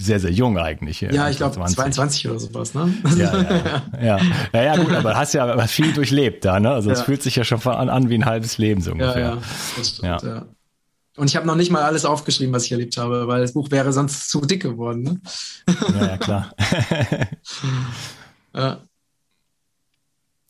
sehr, 0.00 0.20
sehr 0.20 0.30
jung 0.30 0.58
eigentlich. 0.58 1.00
Ja, 1.00 1.28
ich 1.28 1.38
glaube 1.38 1.58
22 1.64 2.28
oder 2.28 2.38
sowas, 2.38 2.72
ne? 2.72 2.94
Ja, 3.16 3.36
ja, 3.36 3.62
ja. 4.00 4.18
ja, 4.52 4.62
ja, 4.62 4.76
gut, 4.76 4.92
aber 4.92 5.16
hast 5.16 5.32
ja 5.32 5.66
viel 5.66 5.92
durchlebt 5.92 6.44
da, 6.44 6.60
ne? 6.60 6.70
Also 6.70 6.90
es 6.90 7.00
ja. 7.00 7.04
fühlt 7.04 7.22
sich 7.22 7.34
ja 7.34 7.42
schon 7.42 7.60
an, 7.62 7.88
an 7.88 8.08
wie 8.08 8.14
ein 8.14 8.24
halbes 8.24 8.58
Leben 8.58 8.80
so 8.80 8.92
ungefähr. 8.92 9.20
Ja, 9.20 9.34
ja. 9.34 9.38
Das 9.76 9.88
stimmt, 9.88 10.22
ja. 10.22 10.28
ja. 10.28 10.46
Und 11.18 11.26
ich 11.26 11.36
habe 11.36 11.46
noch 11.46 11.56
nicht 11.56 11.70
mal 11.72 11.82
alles 11.82 12.04
aufgeschrieben, 12.04 12.54
was 12.54 12.64
ich 12.64 12.72
erlebt 12.72 12.96
habe, 12.96 13.26
weil 13.26 13.40
das 13.40 13.52
Buch 13.52 13.70
wäre 13.72 13.92
sonst 13.92 14.30
zu 14.30 14.40
dick 14.40 14.62
geworden. 14.62 15.02
Ne? 15.02 15.20
Ja, 15.98 16.06
ja, 16.06 16.16
klar. 16.16 16.54
ja. 18.54 18.78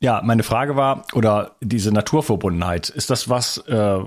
ja, 0.00 0.22
meine 0.22 0.42
Frage 0.42 0.76
war, 0.76 1.06
oder 1.14 1.56
diese 1.62 1.90
Naturverbundenheit, 1.90 2.90
ist 2.90 3.08
das 3.08 3.30
was, 3.30 3.58
äh, 3.66 3.98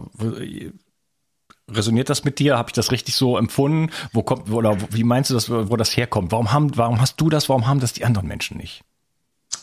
resoniert 1.67 2.10
das 2.10 2.24
mit 2.24 2.38
dir? 2.38 2.60
Habe 2.60 2.69
ich 2.69 2.74
das 2.74 2.91
richtig 2.91 3.15
so 3.15 3.38
empfunden? 3.38 3.91
Wo 4.13 4.21
kommt, 4.21 4.52
oder 4.52 4.78
wie 4.91 5.04
meinst 5.04 5.32
du 5.32 5.34
das, 5.34 5.50
wo 5.50 5.76
das 5.76 5.97
herkommt? 5.97 6.32
Warum 6.32 6.52
haben, 6.52 6.78
warum 6.78 7.02
hast 7.02 7.19
du 7.19 7.30
das, 7.30 7.50
warum 7.50 7.65
haben 7.65 7.80
das 7.80 7.93
die 7.93 8.06
anderen 8.06 8.28
Menschen 8.28 8.58
nicht? 8.58 8.84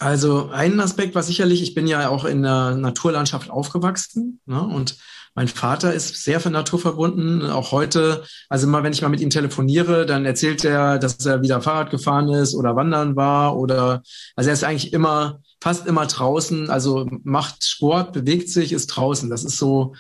Also 0.01 0.51
ein 0.51 0.81
Aspekt 0.81 1.15
war 1.15 1.23
sicherlich, 1.23 1.63
ich 1.63 1.75
bin 1.75 1.87
ja 1.87 2.09
auch 2.09 2.25
in 2.25 2.43
der 2.43 2.75
Naturlandschaft 2.75 3.51
aufgewachsen 3.51 4.41
ne? 4.47 4.61
und 4.63 4.97
mein 5.35 5.49
Vater 5.49 5.95
ist 5.95 6.25
sehr 6.25 6.41
für 6.41 6.51
Natur 6.51 6.79
verbunden, 6.79 7.47
auch 7.47 7.73
heute. 7.73 8.25
Also 8.49 8.67
immer, 8.67 8.83
wenn 8.83 8.93
ich 8.93 9.03
mal 9.03 9.09
mit 9.09 9.21
ihm 9.21 9.31
telefoniere, 9.31 10.07
dann 10.07 10.25
erzählt 10.25 10.65
er, 10.65 10.99
dass 10.99 11.25
er 11.25 11.43
wieder 11.43 11.61
Fahrrad 11.61 11.91
gefahren 11.91 12.29
ist 12.29 12.55
oder 12.55 12.77
wandern 12.77 13.17
war 13.17 13.57
oder, 13.57 14.03
also 14.37 14.51
er 14.51 14.55
ist 14.55 14.65
eigentlich 14.65 14.93
immer, 14.93 15.41
fast 15.61 15.87
immer 15.87 16.07
draußen, 16.07 16.71
also 16.71 17.07
macht 17.23 17.65
Sport, 17.65 18.13
bewegt 18.13 18.49
sich, 18.49 18.73
ist 18.73 18.89
draußen. 18.89 19.31
Das 19.31 19.45
ist 19.45 19.59
so 19.59 19.95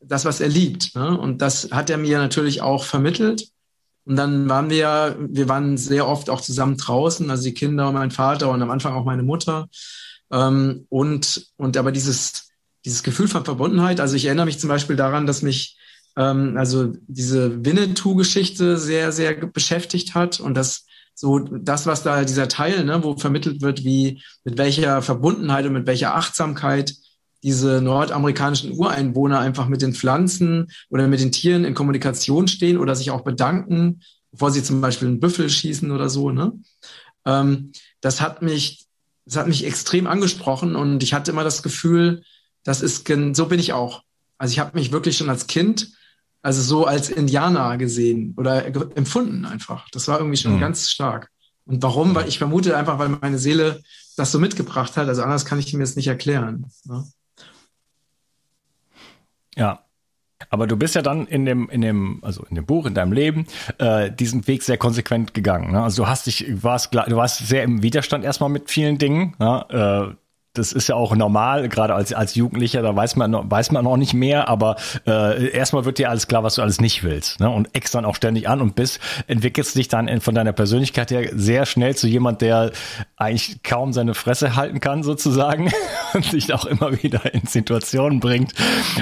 das, 0.00 0.24
was 0.24 0.40
er 0.40 0.48
liebt. 0.48 0.94
Ne? 0.94 1.18
Und 1.18 1.40
das 1.40 1.70
hat 1.70 1.90
er 1.90 1.96
mir 1.96 2.18
natürlich 2.18 2.62
auch 2.62 2.84
vermittelt. 2.84 3.48
Und 4.04 4.16
dann 4.16 4.48
waren 4.48 4.68
wir, 4.68 5.16
wir 5.18 5.48
waren 5.48 5.78
sehr 5.78 6.06
oft 6.06 6.28
auch 6.28 6.42
zusammen 6.42 6.76
draußen, 6.76 7.30
also 7.30 7.44
die 7.44 7.54
Kinder 7.54 7.88
und 7.88 7.94
mein 7.94 8.10
Vater 8.10 8.50
und 8.50 8.60
am 8.60 8.70
Anfang 8.70 8.94
auch 8.94 9.04
meine 9.04 9.22
Mutter. 9.22 9.68
Ähm, 10.30 10.86
und, 10.90 11.50
und 11.56 11.76
aber 11.76 11.90
dieses, 11.90 12.50
dieses 12.84 13.02
Gefühl 13.02 13.28
von 13.28 13.44
Verbundenheit. 13.44 14.00
Also 14.00 14.16
ich 14.16 14.26
erinnere 14.26 14.46
mich 14.46 14.58
zum 14.58 14.68
Beispiel 14.68 14.96
daran, 14.96 15.26
dass 15.26 15.42
mich 15.42 15.78
ähm, 16.16 16.56
also 16.56 16.92
diese 17.06 17.64
Winnetou-Geschichte 17.64 18.78
sehr, 18.78 19.12
sehr 19.12 19.34
beschäftigt 19.34 20.14
hat 20.14 20.40
und 20.40 20.54
das 20.54 20.86
so 21.16 21.38
das, 21.38 21.86
was 21.86 22.02
da 22.02 22.24
dieser 22.24 22.48
Teil, 22.48 22.84
ne, 22.84 23.04
wo 23.04 23.16
vermittelt 23.16 23.62
wird, 23.62 23.84
wie 23.84 24.20
mit 24.42 24.58
welcher 24.58 25.00
Verbundenheit 25.00 25.64
und 25.64 25.72
mit 25.72 25.86
welcher 25.86 26.16
Achtsamkeit 26.16 26.94
diese 27.44 27.80
nordamerikanischen 27.80 28.72
Ureinwohner 28.72 29.38
einfach 29.38 29.68
mit 29.68 29.82
den 29.82 29.94
Pflanzen 29.94 30.72
oder 30.88 31.06
mit 31.06 31.20
den 31.20 31.30
Tieren 31.30 31.64
in 31.64 31.74
Kommunikation 31.74 32.48
stehen 32.48 32.78
oder 32.78 32.96
sich 32.96 33.10
auch 33.10 33.20
bedanken, 33.20 34.00
bevor 34.32 34.50
sie 34.50 34.62
zum 34.62 34.80
Beispiel 34.80 35.08
einen 35.08 35.20
Büffel 35.20 35.48
schießen 35.48 35.92
oder 35.92 36.08
so. 36.08 36.30
Ne? 36.30 36.52
Ähm, 37.26 37.72
das 38.00 38.20
hat 38.20 38.42
mich, 38.42 38.86
das 39.24 39.36
hat 39.36 39.46
mich 39.46 39.64
extrem 39.64 40.06
angesprochen 40.06 40.74
und 40.74 41.02
ich 41.02 41.14
hatte 41.14 41.30
immer 41.30 41.44
das 41.44 41.62
Gefühl, 41.62 42.22
das 42.64 42.80
ist, 42.80 43.06
so 43.06 43.46
bin 43.46 43.60
ich 43.60 43.72
auch. 43.72 44.02
Also 44.38 44.52
ich 44.52 44.58
habe 44.58 44.76
mich 44.76 44.90
wirklich 44.90 45.16
schon 45.16 45.30
als 45.30 45.46
Kind, 45.46 45.92
also 46.42 46.60
so 46.60 46.86
als 46.86 47.08
Indianer 47.08 47.78
gesehen 47.78 48.34
oder 48.36 48.66
empfunden 48.96 49.44
einfach. 49.44 49.88
Das 49.92 50.08
war 50.08 50.18
irgendwie 50.18 50.36
schon 50.36 50.56
mhm. 50.56 50.60
ganz 50.60 50.90
stark. 50.90 51.30
Und 51.66 51.82
warum? 51.82 52.14
Weil 52.14 52.28
ich 52.28 52.38
vermute 52.38 52.76
einfach, 52.76 52.98
weil 52.98 53.08
meine 53.08 53.38
Seele 53.38 53.82
das 54.16 54.32
so 54.32 54.38
mitgebracht 54.38 54.96
hat. 54.96 55.08
Also 55.08 55.22
anders 55.22 55.44
kann 55.44 55.58
ich 55.58 55.72
mir 55.72 55.80
das 55.80 55.96
nicht 55.96 56.08
erklären. 56.08 56.66
Ne? 56.84 57.04
Ja. 59.56 59.80
Aber 60.50 60.66
du 60.66 60.76
bist 60.76 60.94
ja 60.94 61.00
dann 61.00 61.26
in 61.26 61.46
dem, 61.46 61.70
in 61.70 61.80
dem, 61.80 62.18
also 62.22 62.44
in 62.50 62.56
dem 62.56 62.66
Buch, 62.66 62.84
in 62.86 62.94
deinem 62.94 63.12
Leben, 63.12 63.46
äh, 63.78 64.10
diesen 64.10 64.46
Weg 64.46 64.62
sehr 64.62 64.76
konsequent 64.76 65.32
gegangen. 65.32 65.72
Ne? 65.72 65.82
Also 65.82 66.02
du 66.02 66.08
hast 66.08 66.26
dich, 66.26 66.44
warst, 66.62 66.92
du 66.92 67.16
warst 67.16 67.46
sehr 67.46 67.62
im 67.62 67.82
Widerstand 67.82 68.24
erstmal 68.24 68.50
mit 68.50 68.70
vielen 68.70 68.98
Dingen. 68.98 69.34
Ne? 69.38 70.12
Äh, 70.12 70.23
das 70.54 70.72
ist 70.72 70.88
ja 70.88 70.94
auch 70.94 71.14
normal, 71.16 71.68
gerade 71.68 71.94
als, 71.94 72.12
als 72.12 72.36
Jugendlicher, 72.36 72.80
da 72.80 72.94
weiß 72.94 73.16
man, 73.16 73.50
weiß 73.50 73.72
man 73.72 73.84
noch 73.84 73.96
nicht 73.96 74.14
mehr, 74.14 74.48
aber 74.48 74.76
äh, 75.06 75.50
erstmal 75.50 75.84
wird 75.84 75.98
dir 75.98 76.08
alles 76.08 76.28
klar, 76.28 76.44
was 76.44 76.54
du 76.54 76.62
alles 76.62 76.80
nicht 76.80 77.02
willst. 77.02 77.40
Ne? 77.40 77.50
Und 77.50 77.74
eckst 77.74 77.94
dann 77.94 78.04
auch 78.04 78.14
ständig 78.14 78.48
an 78.48 78.60
und 78.60 78.76
bist, 78.76 79.00
entwickelst 79.26 79.74
dich 79.74 79.88
dann 79.88 80.06
in, 80.06 80.20
von 80.20 80.34
deiner 80.34 80.52
Persönlichkeit 80.52 81.10
her 81.10 81.28
sehr 81.34 81.66
schnell 81.66 81.96
zu 81.96 82.06
jemand, 82.06 82.40
der 82.40 82.70
eigentlich 83.16 83.64
kaum 83.64 83.92
seine 83.92 84.14
Fresse 84.14 84.54
halten 84.54 84.78
kann, 84.78 85.02
sozusagen, 85.02 85.72
und 86.14 86.24
sich 86.24 86.54
auch 86.54 86.66
immer 86.66 87.02
wieder 87.02 87.34
in 87.34 87.46
Situationen 87.46 88.20
bringt, 88.20 88.54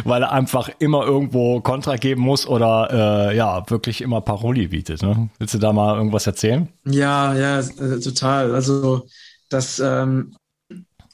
weil 0.04 0.22
er 0.22 0.32
einfach 0.32 0.70
immer 0.78 1.04
irgendwo 1.04 1.60
Kontra 1.60 1.96
geben 1.96 2.22
muss 2.22 2.46
oder 2.46 3.28
äh, 3.30 3.36
ja, 3.36 3.68
wirklich 3.68 4.00
immer 4.00 4.22
Paroli 4.22 4.68
bietet. 4.68 5.02
Ne? 5.02 5.28
Willst 5.38 5.52
du 5.52 5.58
da 5.58 5.74
mal 5.74 5.96
irgendwas 5.96 6.26
erzählen? 6.26 6.68
Ja, 6.86 7.34
ja, 7.34 7.58
äh, 7.60 8.00
total. 8.00 8.54
Also 8.54 9.06
das 9.50 9.78
ähm, 9.78 10.34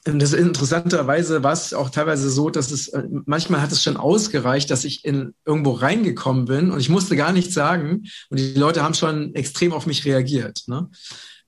das 0.05 0.33
interessanterweise 0.33 1.43
war 1.43 1.51
es 1.51 1.73
auch 1.73 1.89
teilweise 1.89 2.29
so, 2.29 2.49
dass 2.49 2.71
es 2.71 2.87
äh, 2.89 3.03
manchmal 3.25 3.61
hat 3.61 3.71
es 3.71 3.83
schon 3.83 3.97
ausgereicht, 3.97 4.71
dass 4.71 4.85
ich 4.85 5.03
in 5.03 5.33
irgendwo 5.45 5.71
reingekommen 5.71 6.45
bin 6.45 6.71
und 6.71 6.79
ich 6.79 6.89
musste 6.89 7.15
gar 7.15 7.33
nichts 7.33 7.53
sagen 7.53 8.05
und 8.29 8.39
die 8.39 8.53
Leute 8.53 8.83
haben 8.83 8.93
schon 8.93 9.35
extrem 9.35 9.73
auf 9.73 9.85
mich 9.85 10.05
reagiert. 10.05 10.63
Ne? 10.67 10.89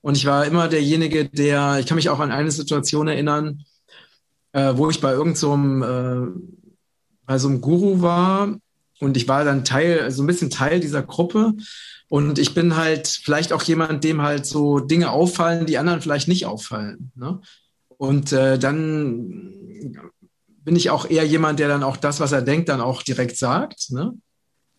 Und 0.02 0.16
ich 0.16 0.26
war 0.26 0.44
immer 0.44 0.68
derjenige, 0.68 1.28
der, 1.28 1.78
ich 1.78 1.86
kann 1.86 1.96
mich 1.96 2.10
auch 2.10 2.20
an 2.20 2.30
eine 2.30 2.50
Situation 2.50 3.08
erinnern, 3.08 3.64
äh, 4.52 4.74
wo 4.76 4.90
ich 4.90 5.00
bei 5.00 5.12
irgendeinem 5.12 5.82
so 5.82 5.86
äh, 5.86 6.62
bei 7.24 7.38
so 7.38 7.48
einem 7.48 7.60
Guru 7.60 8.02
war 8.02 8.56
und 9.00 9.16
ich 9.16 9.28
war 9.28 9.44
dann 9.44 9.64
Teil, 9.64 10.10
so 10.10 10.22
ein 10.22 10.26
bisschen 10.26 10.50
Teil 10.50 10.80
dieser 10.80 11.02
Gruppe. 11.02 11.54
Und 12.08 12.38
ich 12.38 12.52
bin 12.52 12.76
halt 12.76 13.08
vielleicht 13.08 13.52
auch 13.52 13.62
jemand, 13.62 14.04
dem 14.04 14.20
halt 14.20 14.44
so 14.44 14.80
Dinge 14.80 15.10
auffallen, 15.10 15.66
die 15.66 15.78
anderen 15.78 16.02
vielleicht 16.02 16.28
nicht 16.28 16.46
auffallen. 16.46 17.10
Ne? 17.14 17.40
Und 18.02 18.32
äh, 18.32 18.58
dann 18.58 19.54
bin 20.64 20.74
ich 20.74 20.90
auch 20.90 21.08
eher 21.08 21.24
jemand, 21.24 21.60
der 21.60 21.68
dann 21.68 21.84
auch 21.84 21.96
das, 21.96 22.18
was 22.18 22.32
er 22.32 22.42
denkt, 22.42 22.68
dann 22.68 22.80
auch 22.80 23.00
direkt 23.04 23.36
sagt. 23.36 23.92
Ne? 23.92 24.14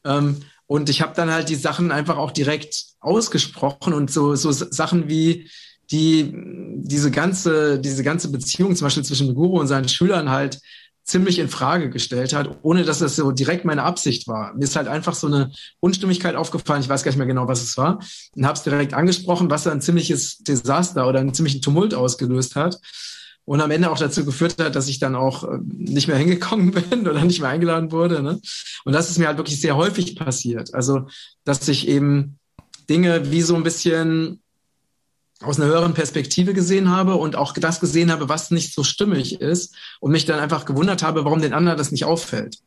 Ähm, 0.03 0.41
und 0.67 0.89
ich 0.89 1.01
habe 1.01 1.13
dann 1.15 1.31
halt 1.31 1.47
die 1.47 1.55
Sachen 1.55 1.93
einfach 1.93 2.17
auch 2.17 2.31
direkt 2.31 2.83
ausgesprochen 2.99 3.93
und 3.93 4.11
so, 4.11 4.35
so 4.35 4.51
Sachen 4.51 5.07
wie 5.07 5.49
die 5.89 6.33
diese 6.79 7.11
ganze, 7.11 7.79
diese 7.79 8.03
ganze 8.03 8.29
Beziehung 8.29 8.75
zum 8.75 8.87
Beispiel 8.87 9.05
zwischen 9.05 9.33
Guru 9.33 9.57
und 9.57 9.67
seinen 9.67 9.87
Schülern 9.87 10.29
halt 10.29 10.59
ziemlich 11.03 11.39
in 11.39 11.49
Frage 11.49 11.89
gestellt 11.89 12.33
hat, 12.33 12.49
ohne 12.61 12.83
dass 12.83 12.99
das 12.99 13.15
so 13.15 13.31
direkt 13.31 13.65
meine 13.65 13.83
Absicht 13.83 14.27
war. 14.27 14.53
Mir 14.53 14.63
ist 14.63 14.75
halt 14.75 14.87
einfach 14.87 15.13
so 15.13 15.27
eine 15.27 15.51
Unstimmigkeit 15.79 16.35
aufgefallen, 16.35 16.81
ich 16.81 16.89
weiß 16.89 17.03
gar 17.03 17.11
nicht 17.11 17.17
mehr 17.17 17.27
genau, 17.27 17.47
was 17.47 17.61
es 17.61 17.77
war, 17.77 17.99
und 18.35 18.45
habe 18.45 18.57
es 18.57 18.63
direkt 18.63 18.93
angesprochen, 18.93 19.49
was 19.49 19.67
ein 19.67 19.81
ziemliches 19.81 20.37
Desaster 20.39 21.07
oder 21.07 21.19
einen 21.19 21.33
ziemlichen 21.33 21.61
Tumult 21.61 21.93
ausgelöst 21.93 22.55
hat 22.55 22.79
und 23.45 23.61
am 23.61 23.71
Ende 23.71 23.91
auch 23.91 23.99
dazu 23.99 24.23
geführt 24.23 24.61
hat, 24.61 24.75
dass 24.75 24.87
ich 24.87 24.99
dann 24.99 25.15
auch 25.15 25.43
äh, 25.43 25.59
nicht 25.63 26.07
mehr 26.07 26.17
hingekommen 26.23 26.71
bin 26.71 27.07
oder 27.07 27.23
nicht 27.23 27.41
mehr 27.41 27.49
eingeladen 27.49 27.91
wurde. 27.91 28.23
Ne? 28.23 28.39
Und 28.85 28.93
das 28.93 29.09
ist 29.09 29.17
mir 29.17 29.27
halt 29.27 29.37
wirklich 29.37 29.59
sehr 29.59 29.75
häufig 29.75 30.15
passiert. 30.15 30.73
Also, 30.73 31.07
dass 31.43 31.67
ich 31.67 31.87
eben 31.87 32.39
Dinge 32.89 33.31
wie 33.31 33.41
so 33.41 33.55
ein 33.55 33.63
bisschen 33.63 34.42
aus 35.43 35.59
einer 35.59 35.69
höheren 35.69 35.93
Perspektive 35.93 36.53
gesehen 36.53 36.89
habe 36.89 37.15
und 37.15 37.35
auch 37.35 37.53
das 37.53 37.79
gesehen 37.79 38.11
habe, 38.11 38.29
was 38.29 38.51
nicht 38.51 38.73
so 38.73 38.83
stimmig 38.83 39.41
ist 39.41 39.75
und 39.99 40.11
mich 40.11 40.25
dann 40.25 40.39
einfach 40.39 40.65
gewundert 40.65 41.03
habe, 41.03 41.25
warum 41.25 41.41
den 41.41 41.53
anderen 41.53 41.77
das 41.77 41.91
nicht 41.91 42.05
auffällt. 42.05 42.59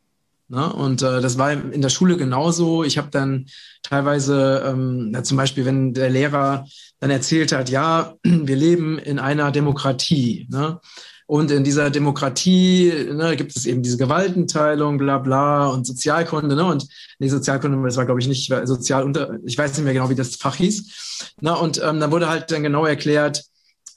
Ne? 0.49 0.71
Und 0.71 1.01
äh, 1.01 1.21
das 1.21 1.37
war 1.37 1.51
in 1.51 1.81
der 1.81 1.89
Schule 1.89 2.15
genauso. 2.15 2.83
Ich 2.83 2.97
habe 2.97 3.09
dann 3.11 3.47
teilweise, 3.83 4.63
ähm, 4.65 5.11
ja, 5.13 5.23
zum 5.23 5.37
Beispiel, 5.37 5.65
wenn 5.65 5.93
der 5.93 6.09
Lehrer 6.09 6.65
dann 6.99 7.09
erzählt 7.09 7.51
hat, 7.51 7.69
ja, 7.69 8.15
wir 8.23 8.55
leben 8.55 8.97
in 8.97 9.19
einer 9.19 9.51
Demokratie. 9.51 10.47
Ne? 10.49 10.79
Und 11.27 11.51
in 11.51 11.65
dieser 11.65 11.89
Demokratie 11.89 12.91
ne, 13.11 13.35
gibt 13.35 13.53
es 13.55 13.65
eben 13.65 13.83
diese 13.83 13.97
Gewaltenteilung, 13.97 14.97
bla 14.97 15.17
bla 15.17 15.67
und 15.67 15.85
Sozialkunde, 15.85 16.55
ne? 16.55 16.65
Und 16.65 16.87
nee, 17.19 17.27
Sozialkunde, 17.27 17.77
das 17.83 17.97
war, 17.97 18.05
glaube 18.05 18.21
ich, 18.21 18.29
nicht 18.29 18.51
sozial 18.63 19.03
unter, 19.03 19.37
ich 19.45 19.57
weiß 19.57 19.73
nicht 19.73 19.83
mehr 19.83 19.93
genau, 19.93 20.09
wie 20.09 20.15
das 20.15 20.37
Fach 20.37 20.55
hieß. 20.55 21.27
Ne? 21.41 21.55
Und 21.55 21.81
ähm, 21.83 21.99
dann 21.99 22.11
wurde 22.11 22.29
halt 22.29 22.49
dann 22.49 22.63
genau 22.63 22.85
erklärt, 22.85 23.43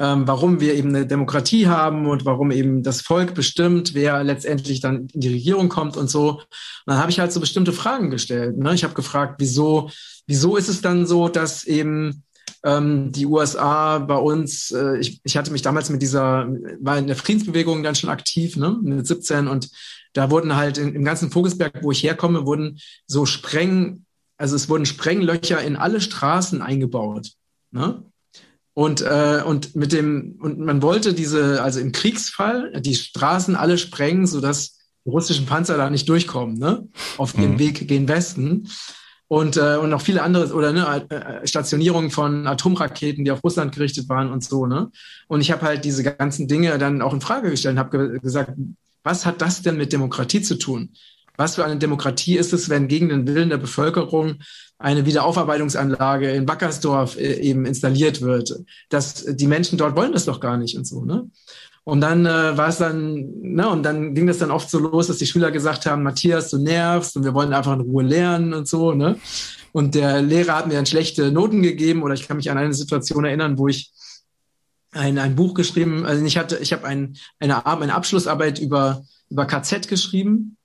ähm, 0.00 0.26
warum 0.26 0.60
wir 0.60 0.74
eben 0.74 0.88
eine 0.88 1.06
Demokratie 1.06 1.68
haben 1.68 2.06
und 2.06 2.24
warum 2.24 2.50
eben 2.50 2.82
das 2.82 3.00
Volk 3.02 3.34
bestimmt, 3.34 3.94
wer 3.94 4.24
letztendlich 4.24 4.80
dann 4.80 5.06
in 5.12 5.20
die 5.20 5.28
Regierung 5.28 5.68
kommt 5.68 5.96
und 5.96 6.10
so. 6.10 6.30
Und 6.30 6.46
dann 6.86 6.98
habe 6.98 7.12
ich 7.12 7.20
halt 7.20 7.32
so 7.32 7.38
bestimmte 7.38 7.72
Fragen 7.72 8.10
gestellt. 8.10 8.58
Ne? 8.58 8.74
Ich 8.74 8.82
habe 8.82 8.94
gefragt, 8.94 9.36
wieso, 9.38 9.90
wieso 10.26 10.56
ist 10.56 10.68
es 10.68 10.80
dann 10.80 11.06
so, 11.06 11.28
dass 11.28 11.64
eben 11.64 12.24
ähm, 12.64 13.12
die 13.12 13.26
USA 13.26 13.98
bei 13.98 14.16
uns, 14.16 14.70
äh, 14.70 14.98
ich, 14.98 15.20
ich 15.24 15.36
hatte 15.36 15.50
mich 15.50 15.62
damals 15.62 15.90
mit 15.90 16.02
dieser, 16.02 16.48
war 16.80 16.98
in 16.98 17.06
der 17.06 17.16
Friedensbewegung 17.16 17.82
dann 17.82 17.94
schon 17.94 18.10
aktiv, 18.10 18.56
ne, 18.56 18.78
mit 18.82 19.06
17 19.06 19.48
und 19.48 19.70
da 20.12 20.30
wurden 20.30 20.56
halt 20.56 20.76
in, 20.76 20.94
im 20.94 21.04
ganzen 21.04 21.30
Vogelsberg, 21.30 21.82
wo 21.82 21.92
ich 21.92 22.02
herkomme, 22.02 22.46
wurden 22.46 22.78
so 23.06 23.26
Spreng, 23.26 24.04
also 24.36 24.56
es 24.56 24.68
wurden 24.68 24.86
Sprenglöcher 24.86 25.62
in 25.62 25.76
alle 25.76 26.00
Straßen 26.00 26.62
eingebaut. 26.62 27.30
Ne? 27.70 28.02
Und, 28.74 29.02
äh, 29.02 29.42
und 29.44 29.76
mit 29.76 29.92
dem, 29.92 30.38
und 30.40 30.58
man 30.58 30.82
wollte 30.82 31.14
diese, 31.14 31.62
also 31.62 31.80
im 31.80 31.92
Kriegsfall, 31.92 32.80
die 32.80 32.94
Straßen 32.94 33.56
alle 33.56 33.78
sprengen, 33.78 34.26
sodass 34.26 34.78
die 35.04 35.10
russischen 35.10 35.46
Panzer 35.46 35.76
da 35.76 35.90
nicht 35.90 36.08
durchkommen, 36.08 36.58
ne? 36.58 36.88
Auf 37.16 37.36
mhm. 37.36 37.42
dem 37.42 37.58
Weg 37.58 37.88
gen 37.88 38.08
Westen 38.08 38.68
und, 39.30 39.56
äh, 39.56 39.76
und 39.76 39.90
noch 39.90 40.00
viele 40.00 40.22
andere 40.24 40.52
oder 40.52 40.72
ne, 40.72 41.06
äh, 41.08 41.46
Stationierungen 41.46 42.10
von 42.10 42.48
Atomraketen, 42.48 43.24
die 43.24 43.30
auf 43.30 43.44
Russland 43.44 43.72
gerichtet 43.72 44.08
waren 44.08 44.32
und 44.32 44.42
so. 44.42 44.66
Ne? 44.66 44.90
Und 45.28 45.40
ich 45.40 45.52
habe 45.52 45.62
halt 45.62 45.84
diese 45.84 46.02
ganzen 46.02 46.48
Dinge 46.48 46.76
dann 46.78 47.00
auch 47.00 47.14
in 47.14 47.20
Frage 47.20 47.48
gestellt 47.48 47.74
und 47.74 47.78
habe 47.78 48.08
ge 48.08 48.18
gesagt, 48.18 48.54
was 49.04 49.26
hat 49.26 49.40
das 49.40 49.62
denn 49.62 49.76
mit 49.76 49.92
Demokratie 49.92 50.42
zu 50.42 50.56
tun? 50.58 50.90
Was 51.36 51.54
für 51.54 51.64
eine 51.64 51.78
Demokratie 51.78 52.38
ist 52.38 52.52
es, 52.52 52.68
wenn 52.70 52.88
gegen 52.88 53.08
den 53.08 53.24
Willen 53.28 53.50
der 53.50 53.58
Bevölkerung 53.58 54.40
eine 54.80 55.06
Wiederaufarbeitungsanlage 55.06 56.32
in 56.32 56.44
Backersdorf 56.44 57.16
äh, 57.16 57.34
eben 57.34 57.66
installiert 57.66 58.22
wird? 58.22 58.52
Das, 58.88 59.24
die 59.24 59.46
Menschen 59.46 59.78
dort 59.78 59.94
wollen 59.94 60.12
das 60.12 60.24
doch 60.24 60.40
gar 60.40 60.56
nicht 60.56 60.76
und 60.76 60.88
so. 60.88 61.04
Ne? 61.04 61.30
Und 61.84 62.02
dann 62.02 62.26
äh, 62.26 62.56
war 62.56 62.68
es 62.68 62.78
dann, 62.78 63.26
ne, 63.40 63.68
und 63.68 63.82
dann 63.82 64.14
ging 64.14 64.26
das 64.26 64.38
dann 64.38 64.50
oft 64.50 64.68
so 64.68 64.78
los, 64.78 65.06
dass 65.06 65.16
die 65.16 65.26
Schüler 65.26 65.50
gesagt 65.50 65.86
haben, 65.86 66.02
Matthias, 66.02 66.50
du 66.50 66.58
nervst 66.58 67.16
und 67.16 67.24
wir 67.24 67.34
wollen 67.34 67.52
einfach 67.52 67.72
in 67.72 67.80
Ruhe 67.80 68.04
lernen 68.04 68.52
und 68.52 68.68
so, 68.68 68.92
ne? 68.92 69.16
Und 69.72 69.94
der 69.94 70.20
Lehrer 70.20 70.56
hat 70.56 70.66
mir 70.66 70.74
dann 70.74 70.86
schlechte 70.86 71.30
Noten 71.30 71.62
gegeben 71.62 72.02
oder 72.02 72.14
ich 72.14 72.26
kann 72.26 72.36
mich 72.36 72.50
an 72.50 72.58
eine 72.58 72.74
Situation 72.74 73.24
erinnern, 73.24 73.56
wo 73.56 73.68
ich 73.68 73.92
ein, 74.92 75.18
ein 75.18 75.36
Buch 75.36 75.54
geschrieben, 75.54 76.04
also 76.04 76.24
ich 76.24 76.36
hatte, 76.36 76.58
ich 76.58 76.72
habe 76.72 76.86
ein, 76.86 77.16
eine, 77.38 77.64
eine 77.64 77.94
Abschlussarbeit 77.94 78.58
über, 78.58 79.04
über 79.30 79.46
KZ 79.46 79.88
geschrieben 79.88 80.56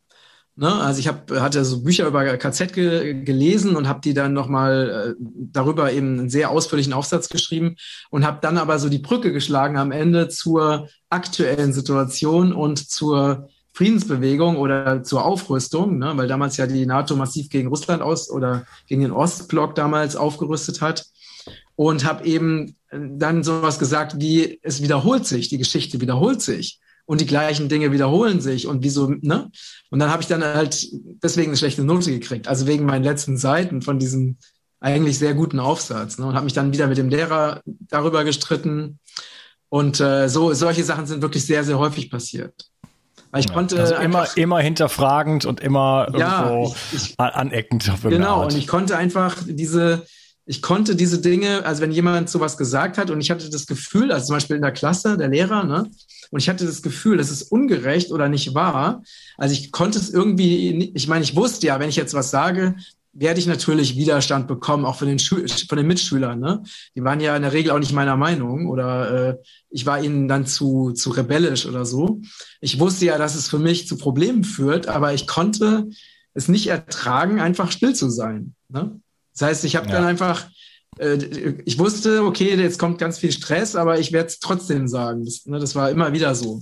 Ne? 0.58 0.74
Also 0.74 1.00
ich 1.00 1.08
hab, 1.10 1.30
hatte 1.32 1.65
so 1.65 1.84
Bücher 1.84 2.08
über 2.08 2.38
KZ 2.38 2.72
ge 2.74 3.24
gelesen 3.24 3.76
und 3.76 3.89
habe 3.89 4.00
die 4.02 4.13
dann 4.13 4.32
nochmal 4.32 5.15
äh, 5.20 5.24
darüber 5.52 5.91
eben 5.91 6.20
einen 6.20 6.30
sehr 6.30 6.50
ausführlichen 6.50 6.94
Aufsatz 6.94 7.28
geschrieben 7.28 7.76
und 8.10 8.26
habe 8.26 8.39
dann 8.41 8.58
aber 8.58 8.80
so 8.80 8.88
die 8.88 9.00
Brücke 9.00 9.34
geschlagen 9.34 9.78
am 9.78 9.91
Ende 9.91 10.30
zur 10.30 10.88
aktuellen 11.10 11.74
Situation 11.74 12.54
und 12.54 12.89
zur 12.89 13.50
Friedensbewegung 13.74 14.56
oder 14.56 15.04
zur 15.04 15.26
Aufrüstung, 15.26 15.98
ne? 15.98 16.13
weil 16.15 16.30
damals 16.30 16.56
ja 16.56 16.68
die 16.68 16.86
NATO 16.86 17.18
massiv 17.18 17.50
gegen 17.50 17.68
Russland 17.68 18.02
aus 18.02 18.30
oder 18.30 18.65
gegen 18.88 19.02
den 19.02 19.12
Ostblock 19.12 19.76
damals 19.76 20.15
aufgerüstet 20.15 20.80
hat 20.80 21.06
und 21.76 22.06
habe 22.06 22.26
eben 22.26 22.78
dann 22.91 23.44
sowas 23.44 23.78
gesagt 23.78 24.22
wie 24.22 24.60
es 24.62 24.82
wiederholt 24.82 25.26
sich, 25.26 25.50
die 25.50 25.58
Geschichte 25.58 26.00
wiederholt 26.00 26.41
sich 26.41 26.80
und 27.06 27.22
die 27.22 27.26
gleichen 27.26 27.70
Dinge 27.70 27.91
wiederholen 27.91 28.41
sich 28.41 28.68
und 28.68 28.84
wieso, 28.84 29.10
ne? 29.22 29.52
Und 29.89 30.00
dann 30.00 30.10
habe 30.10 30.22
ich 30.22 30.28
dann 30.28 30.44
halt 30.44 30.88
deswegen 31.24 31.50
eine 31.50 31.58
schlechte 31.58 31.84
Note 31.84 32.12
gekriegt, 32.12 32.48
also 32.48 32.68
wegen 32.68 32.86
meinen 32.86 33.04
letzten 33.04 33.38
Seiten 33.38 33.82
von 33.82 34.00
diesem 34.00 34.38
eigentlich 34.80 35.18
sehr 35.18 35.34
guten 35.34 35.60
Aufsatz 35.60 36.18
ne? 36.18 36.26
und 36.26 36.36
habe 36.36 36.44
mich 36.44 36.54
dann 36.54 36.74
wieder 36.74 36.88
mit 36.88 36.98
dem 36.98 37.10
Lehrer 37.10 37.62
darüber 37.65 38.24
gestritten 38.24 39.00
und 39.70 40.00
äh, 40.00 40.28
so 40.30 40.54
solche 40.54 40.84
Sachen 40.84 41.06
sind 41.06 41.22
wirklich 41.22 41.46
sehr 41.46 41.63
sehr 41.63 41.80
häufig 41.80 42.12
passiert. 42.12 42.54
Weil 43.32 43.41
ich 43.41 43.52
konnte 43.52 43.80
also 43.80 43.96
immer 43.96 44.28
immer 44.36 44.60
hinterfragend 44.60 45.46
und 45.46 45.60
immer 45.60 46.08
ja, 46.18 46.50
irgendwo 46.50 46.76
ich, 46.94 47.10
ich, 47.10 47.20
aneckend. 47.20 47.91
Genau 48.04 48.44
und 48.44 48.56
ich 48.56 48.68
konnte 48.68 48.98
einfach 48.98 49.36
diese 49.46 50.06
ich 50.46 50.62
konnte 50.62 50.96
diese 50.96 51.20
Dinge, 51.20 51.66
also 51.66 51.82
wenn 51.82 51.92
jemand 51.92 52.30
sowas 52.30 52.58
gesagt 52.58 52.98
hat 52.98 53.10
und 53.10 53.20
ich 53.20 53.32
hatte 53.32 53.50
das 53.50 53.66
Gefühl, 53.66 54.12
also 54.12 54.28
zum 54.28 54.36
Beispiel 54.36 54.56
in 54.56 54.62
der 54.62 54.72
Klasse, 54.72 55.18
der 55.18 55.30
Lehrer, 55.30 55.64
ne, 55.64 55.90
und 56.32 56.40
ich 56.40 56.50
hatte 56.50 56.66
das 56.66 56.82
Gefühl, 56.82 57.18
das 57.18 57.32
ist 57.32 57.52
ungerecht 57.52 58.12
oder 58.12 58.30
nicht 58.30 58.54
wahr. 58.54 59.04
Also 59.38 59.54
ich 59.54 59.72
konnte 59.72 59.98
es 59.98 60.10
irgendwie, 60.10 60.92
ich 60.94 61.08
meine, 61.08 61.24
ich 61.24 61.36
wusste 61.36 61.68
ja, 61.68 61.80
wenn 61.80 61.90
ich 61.90 61.96
jetzt 61.96 62.14
was 62.14 62.30
sage, 62.32 62.76
werde 63.14 63.40
ich 63.40 63.48
natürlich 63.48 63.96
Widerstand 63.96 64.48
bekommen, 64.48 64.86
auch 64.86 64.98
von 64.98 65.08
den, 65.08 65.20
Schül 65.20 65.48
von 65.48 65.78
den 65.78 65.88
Mitschülern. 65.88 66.40
Ne? 66.40 66.64
Die 66.96 67.04
waren 67.04 67.22
ja 67.22 67.36
in 67.36 67.44
der 67.44 67.54
Regel 67.54 67.72
auch 67.72 67.80
nicht 67.80 67.94
meiner 67.94 68.18
Meinung 68.18 68.68
oder 68.68 69.30
äh, 69.30 69.38
ich 69.70 69.86
war 69.86 70.04
ihnen 70.04 70.28
dann 70.28 70.46
zu, 70.46 70.92
zu 70.92 71.12
rebellisch 71.12 71.66
oder 71.66 71.86
so. 71.86 72.22
Ich 72.60 72.80
wusste 72.80 73.06
ja, 73.06 73.18
dass 73.18 73.36
es 73.36 73.48
für 73.48 73.60
mich 73.60 73.88
zu 73.88 73.98
Problemen 73.98 74.44
führt, 74.44 74.88
aber 74.88 75.14
ich 75.14 75.28
konnte 75.28 75.90
es 76.34 76.50
nicht 76.50 76.68
ertragen, 76.68 77.40
einfach 77.40 77.72
still 77.72 77.96
zu 77.96 78.10
sein. 78.10 78.54
Ne? 78.68 79.00
Das 79.38 79.48
heißt, 79.48 79.65
ich 79.65 79.76
habe 79.76 79.88
ja. 79.88 79.93
dann 79.93 80.06
einfach 80.06 80.48
äh, 80.98 81.15
ich 81.65 81.80
wusste, 81.80 82.24
okay, 82.24 82.56
jetzt 82.56 82.80
kommt 82.80 82.98
ganz 82.98 83.19
viel 83.19 83.32
Stress, 83.32 83.76
aber 83.76 84.00
ich 84.00 84.12
werde 84.12 84.28
es 84.28 84.39
trotzdem 84.39 84.88
sagen. 84.88 85.26
Das, 85.26 85.45
ne, 85.45 85.60
das 85.60 85.76
war 85.76 85.89
immer 85.89 86.13
wieder 86.13 86.36
so. 86.36 86.62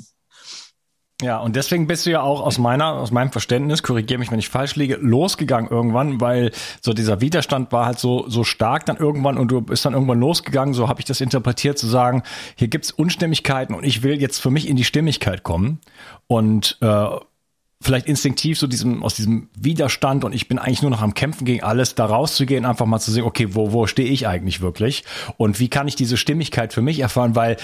Ja, 1.22 1.40
und 1.40 1.56
deswegen 1.56 1.88
bist 1.88 2.06
du 2.06 2.12
ja 2.12 2.22
auch 2.22 2.42
aus 2.42 2.58
meiner, 2.58 2.96
aus 2.96 3.12
meinem 3.12 3.32
Verständnis, 3.32 3.82
korrigiere 3.82 4.20
mich, 4.20 4.30
wenn 4.30 4.40
ich 4.40 4.50
falsch 4.50 4.76
liege, 4.76 4.98
losgegangen 5.00 5.72
irgendwann, 5.72 6.20
weil 6.20 6.52
so 6.82 6.92
dieser 6.92 7.22
Widerstand 7.22 7.72
war 7.72 7.86
halt 7.86 7.98
so, 7.98 8.28
so 8.28 8.44
stark 8.44 8.86
dann 8.88 8.98
irgendwann 8.98 9.38
und 9.38 9.50
du 9.50 9.62
bist 9.62 9.86
dann 9.86 9.94
irgendwann 9.94 10.20
losgegangen, 10.20 10.74
so 10.74 10.90
habe 10.90 11.00
ich 11.00 11.06
das 11.06 11.22
interpretiert, 11.22 11.78
zu 11.78 11.88
sagen, 11.88 12.24
hier 12.56 12.68
gibt's 12.68 12.92
Unstimmigkeiten 12.92 13.74
und 13.74 13.86
ich 13.86 14.04
will 14.04 14.20
jetzt 14.20 14.40
für 14.40 14.52
mich 14.52 14.68
in 14.68 14.76
die 14.76 14.84
Stimmigkeit 14.84 15.44
kommen. 15.44 15.80
Und 16.28 16.78
äh, 16.82 17.08
vielleicht 17.84 18.08
instinktiv 18.08 18.58
so 18.58 18.68
diesem, 18.68 19.04
aus 19.04 19.16
diesem 19.16 19.50
Widerstand 19.56 20.24
und 20.24 20.34
ich 20.34 20.48
bin 20.48 20.58
eigentlich 20.58 20.82
nur 20.82 20.92
noch 20.92 21.02
am 21.02 21.14
Kämpfen 21.14 21.46
gegen 21.46 21.64
alles, 21.64 21.96
da 21.96 22.06
rauszugehen, 22.06 22.66
einfach 22.66 22.86
mal 22.86 23.00
zu 23.00 23.12
sehen, 23.12 23.24
okay, 23.24 23.50
wo, 23.52 23.74
wo 23.74 23.88
stehe 23.88 24.10
ich 24.10 24.28
eigentlich 24.28 24.62
wirklich? 24.62 25.04
Und 25.38 25.60
wie 25.60 25.68
kann 25.68 25.88
ich 25.88 25.96
diese 25.96 26.18
Stimmigkeit 26.18 26.74
für 26.74 26.82
mich 26.82 27.00
erfahren? 27.00 27.36
Weil 27.36 27.58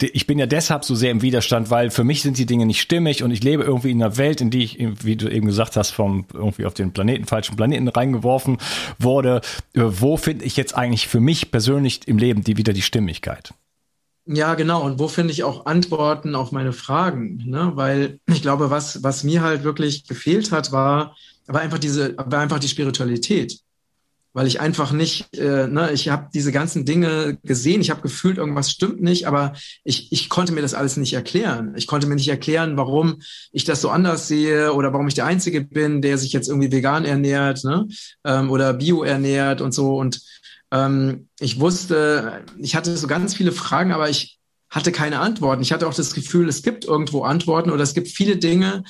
ich 0.00 0.26
bin 0.26 0.38
ja 0.38 0.46
deshalb 0.46 0.84
so 0.84 0.94
sehr 0.94 1.10
im 1.10 1.22
Widerstand, 1.22 1.70
weil 1.70 1.90
für 1.90 2.04
mich 2.04 2.22
sind 2.22 2.38
die 2.38 2.46
Dinge 2.46 2.66
nicht 2.66 2.80
stimmig 2.80 3.22
und 3.22 3.30
ich 3.30 3.42
lebe 3.42 3.62
irgendwie 3.62 3.92
in 3.92 4.02
einer 4.02 4.16
Welt, 4.16 4.40
in 4.40 4.50
die 4.50 4.64
ich, 4.64 4.78
wie 5.02 5.16
du 5.16 5.28
eben 5.28 5.46
gesagt 5.46 5.76
hast, 5.76 5.90
vom 5.90 6.26
irgendwie 6.34 6.66
auf 6.66 6.74
den 6.74 6.92
Planeten, 6.92 7.26
falschen 7.26 7.56
Planeten 7.56 7.88
reingeworfen 7.88 8.58
wurde. 8.98 9.40
Wo 9.74 10.16
finde 10.16 10.44
ich 10.44 10.56
jetzt 10.56 10.76
eigentlich 10.76 11.06
für 11.06 11.20
mich 11.20 11.50
persönlich 11.50 12.06
im 12.06 12.18
Leben 12.18 12.42
die 12.42 12.56
wieder 12.56 12.72
die 12.72 12.82
Stimmigkeit? 12.82 13.54
Ja, 14.24 14.54
genau. 14.54 14.84
Und 14.84 14.98
wo 14.98 15.08
finde 15.08 15.32
ich 15.32 15.42
auch 15.42 15.66
Antworten 15.66 16.34
auf 16.34 16.52
meine 16.52 16.72
Fragen? 16.72 17.42
Ne? 17.44 17.72
Weil 17.74 18.20
ich 18.26 18.42
glaube, 18.42 18.70
was, 18.70 19.02
was 19.02 19.24
mir 19.24 19.42
halt 19.42 19.64
wirklich 19.64 20.06
gefehlt 20.06 20.52
hat, 20.52 20.72
war 20.72 21.16
war 21.46 21.60
einfach 21.60 21.78
diese, 21.78 22.16
war 22.16 22.38
einfach 22.40 22.60
die 22.60 22.68
Spiritualität 22.68 23.58
weil 24.34 24.46
ich 24.46 24.60
einfach 24.60 24.92
nicht, 24.92 25.36
äh, 25.36 25.66
ne, 25.66 25.90
ich 25.92 26.08
habe 26.08 26.28
diese 26.32 26.52
ganzen 26.52 26.84
Dinge 26.84 27.38
gesehen, 27.42 27.80
ich 27.80 27.90
habe 27.90 28.00
gefühlt, 28.00 28.38
irgendwas 28.38 28.70
stimmt 28.70 29.02
nicht, 29.02 29.26
aber 29.26 29.52
ich, 29.84 30.10
ich 30.10 30.28
konnte 30.28 30.52
mir 30.52 30.62
das 30.62 30.74
alles 30.74 30.96
nicht 30.96 31.12
erklären. 31.12 31.74
Ich 31.76 31.86
konnte 31.86 32.06
mir 32.06 32.14
nicht 32.14 32.28
erklären, 32.28 32.76
warum 32.76 33.20
ich 33.52 33.64
das 33.64 33.82
so 33.82 33.90
anders 33.90 34.28
sehe 34.28 34.72
oder 34.72 34.92
warum 34.92 35.06
ich 35.08 35.14
der 35.14 35.26
Einzige 35.26 35.60
bin, 35.60 36.00
der 36.00 36.16
sich 36.16 36.32
jetzt 36.32 36.48
irgendwie 36.48 36.72
vegan 36.72 37.04
ernährt 37.04 37.62
ne, 37.64 37.86
ähm, 38.24 38.50
oder 38.50 38.72
bio 38.72 39.02
ernährt 39.02 39.60
und 39.60 39.72
so. 39.72 39.96
Und 39.98 40.20
ähm, 40.72 41.28
ich 41.38 41.60
wusste, 41.60 42.44
ich 42.58 42.74
hatte 42.74 42.96
so 42.96 43.06
ganz 43.06 43.34
viele 43.34 43.52
Fragen, 43.52 43.92
aber 43.92 44.08
ich 44.08 44.38
hatte 44.70 44.90
keine 44.90 45.20
Antworten. 45.20 45.62
Ich 45.62 45.70
hatte 45.70 45.86
auch 45.86 45.94
das 45.94 46.14
Gefühl, 46.14 46.48
es 46.48 46.62
gibt 46.62 46.86
irgendwo 46.86 47.24
Antworten 47.24 47.70
oder 47.70 47.82
es 47.82 47.92
gibt 47.92 48.08
viele 48.08 48.38
Dinge, 48.38 48.82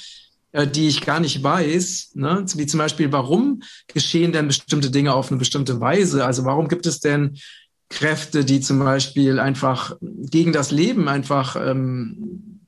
äh, 0.53 0.67
die 0.67 0.87
ich 0.87 1.01
gar 1.05 1.19
nicht 1.19 1.43
weiß, 1.43 2.13
ne? 2.15 2.45
wie 2.55 2.67
zum 2.67 2.79
Beispiel, 2.79 3.11
warum 3.11 3.63
geschehen 3.89 4.33
denn 4.33 4.47
bestimmte 4.47 4.93
Dinge 4.93 5.13
auf 5.13 5.31
eine 5.31 5.39
bestimmte 5.39 5.81
Weise? 5.81 6.25
Also 6.25 6.45
warum 6.45 6.69
gibt 6.69 6.87
es 6.87 7.01
denn 7.01 7.37
Kräfte, 7.89 8.45
die 8.45 8.61
zum 8.61 8.79
Beispiel 8.79 9.41
einfach 9.41 9.97
gegen 10.01 10.53
das 10.53 10.71
Leben 10.71 11.09
einfach, 11.09 11.57
ähm, 11.57 12.61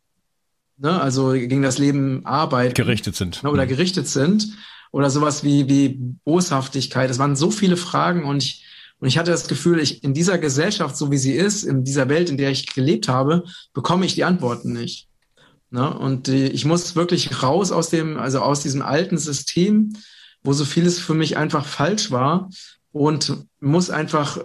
ne? 0.77 1.01
also 1.01 1.31
gegen 1.31 1.63
das 1.63 1.79
Leben 1.79 2.27
arbeiten. 2.27 2.75
Gerichtet 2.75 3.15
sind. 3.15 3.45
Ne? 3.45 3.51
Oder 3.51 3.65
mhm. 3.65 3.69
gerichtet 3.69 4.09
sind. 4.09 4.49
Oder 4.91 5.11
sowas 5.11 5.45
wie, 5.45 5.69
wie 5.69 5.99
Boshaftigkeit. 6.25 7.11
Es 7.11 7.19
waren 7.21 7.37
so 7.37 7.51
viele 7.53 7.77
Fragen 7.77 8.25
und 8.25 8.43
ich, 8.43 8.64
und 9.01 9.09
ich 9.09 9.19
hatte 9.19 9.31
das 9.31 9.49
Gefühl, 9.49 9.81
ich, 9.81 10.03
in 10.03 10.15
dieser 10.15 10.39
Gesellschaft, 10.39 10.97
so 10.97 11.11
wie 11.11 11.19
sie 11.19 11.33
ist, 11.33 11.65
in 11.65 11.85
dieser 11.85 12.09
Welt, 12.09 12.31
in 12.31 12.39
der 12.39 12.51
ich 12.51 12.67
gelebt 12.67 13.09
habe, 13.09 13.45
bekomme 13.73 14.07
ich 14.07 14.15
die 14.15 14.25
Antworten 14.25 14.73
nicht. 14.73 15.09
Ne? 15.71 15.93
Und 15.93 16.29
die, 16.29 16.47
ich 16.47 16.65
muss 16.65 16.97
wirklich 16.97 17.43
raus 17.43 17.73
aus 17.73 17.91
dem, 17.91 18.19
also 18.19 18.41
aus 18.41 18.61
diesem 18.61 18.83
alten 18.83 19.19
System, 19.19 19.95
wo 20.43 20.53
so 20.53 20.65
vieles 20.65 21.01
für 21.01 21.15
mich 21.15 21.37
einfach 21.37 21.67
falsch 21.67 22.11
war 22.11 22.49
und 22.93 23.45
muss 23.61 23.91
einfach 23.91 24.39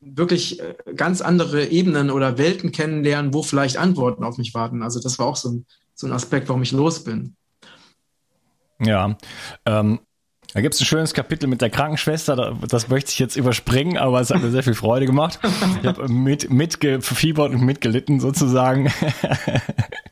wirklich 0.00 0.60
äh, 0.60 0.74
ganz 0.94 1.20
andere 1.20 1.66
Ebenen 1.66 2.10
oder 2.10 2.38
Welten 2.38 2.70
kennenlernen, 2.70 3.34
wo 3.34 3.42
vielleicht 3.42 3.76
Antworten 3.76 4.24
auf 4.24 4.38
mich 4.38 4.54
warten. 4.54 4.82
Also 4.82 5.00
das 5.00 5.18
war 5.18 5.26
auch 5.26 5.36
so 5.36 5.50
ein, 5.50 5.66
so 5.94 6.06
ein 6.06 6.12
Aspekt, 6.12 6.48
warum 6.48 6.62
ich 6.62 6.72
los 6.72 7.02
bin. 7.02 7.34
Ja, 8.80 9.18
ähm, 9.66 9.98
da 10.54 10.62
gibt 10.62 10.74
es 10.74 10.80
ein 10.80 10.86
schönes 10.86 11.12
Kapitel 11.12 11.46
mit 11.46 11.60
der 11.60 11.68
Krankenschwester, 11.68 12.56
das 12.66 12.88
möchte 12.88 13.10
ich 13.10 13.18
jetzt 13.18 13.36
überspringen, 13.36 13.98
aber 13.98 14.20
es 14.20 14.30
hat 14.30 14.42
mir 14.42 14.50
sehr 14.50 14.62
viel 14.62 14.74
Freude 14.74 15.04
gemacht. 15.04 15.38
Ich 15.82 15.86
habe 15.86 16.08
mit, 16.08 16.50
mitgefiebert 16.50 17.52
und 17.52 17.62
mitgelitten 17.62 18.18
sozusagen. 18.18 18.90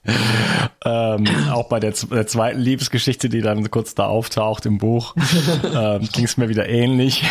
ähm, 0.84 1.26
auch 1.50 1.68
bei 1.68 1.80
der, 1.80 1.94
der, 2.10 2.26
zweiten 2.26 2.60
Liebesgeschichte, 2.60 3.30
die 3.30 3.40
dann 3.40 3.70
kurz 3.70 3.94
da 3.94 4.06
auftaucht 4.06 4.66
im 4.66 4.76
Buch, 4.76 5.14
ähm, 5.74 6.06
ging 6.12 6.26
es 6.26 6.36
mir 6.36 6.50
wieder 6.50 6.68
ähnlich. 6.68 7.24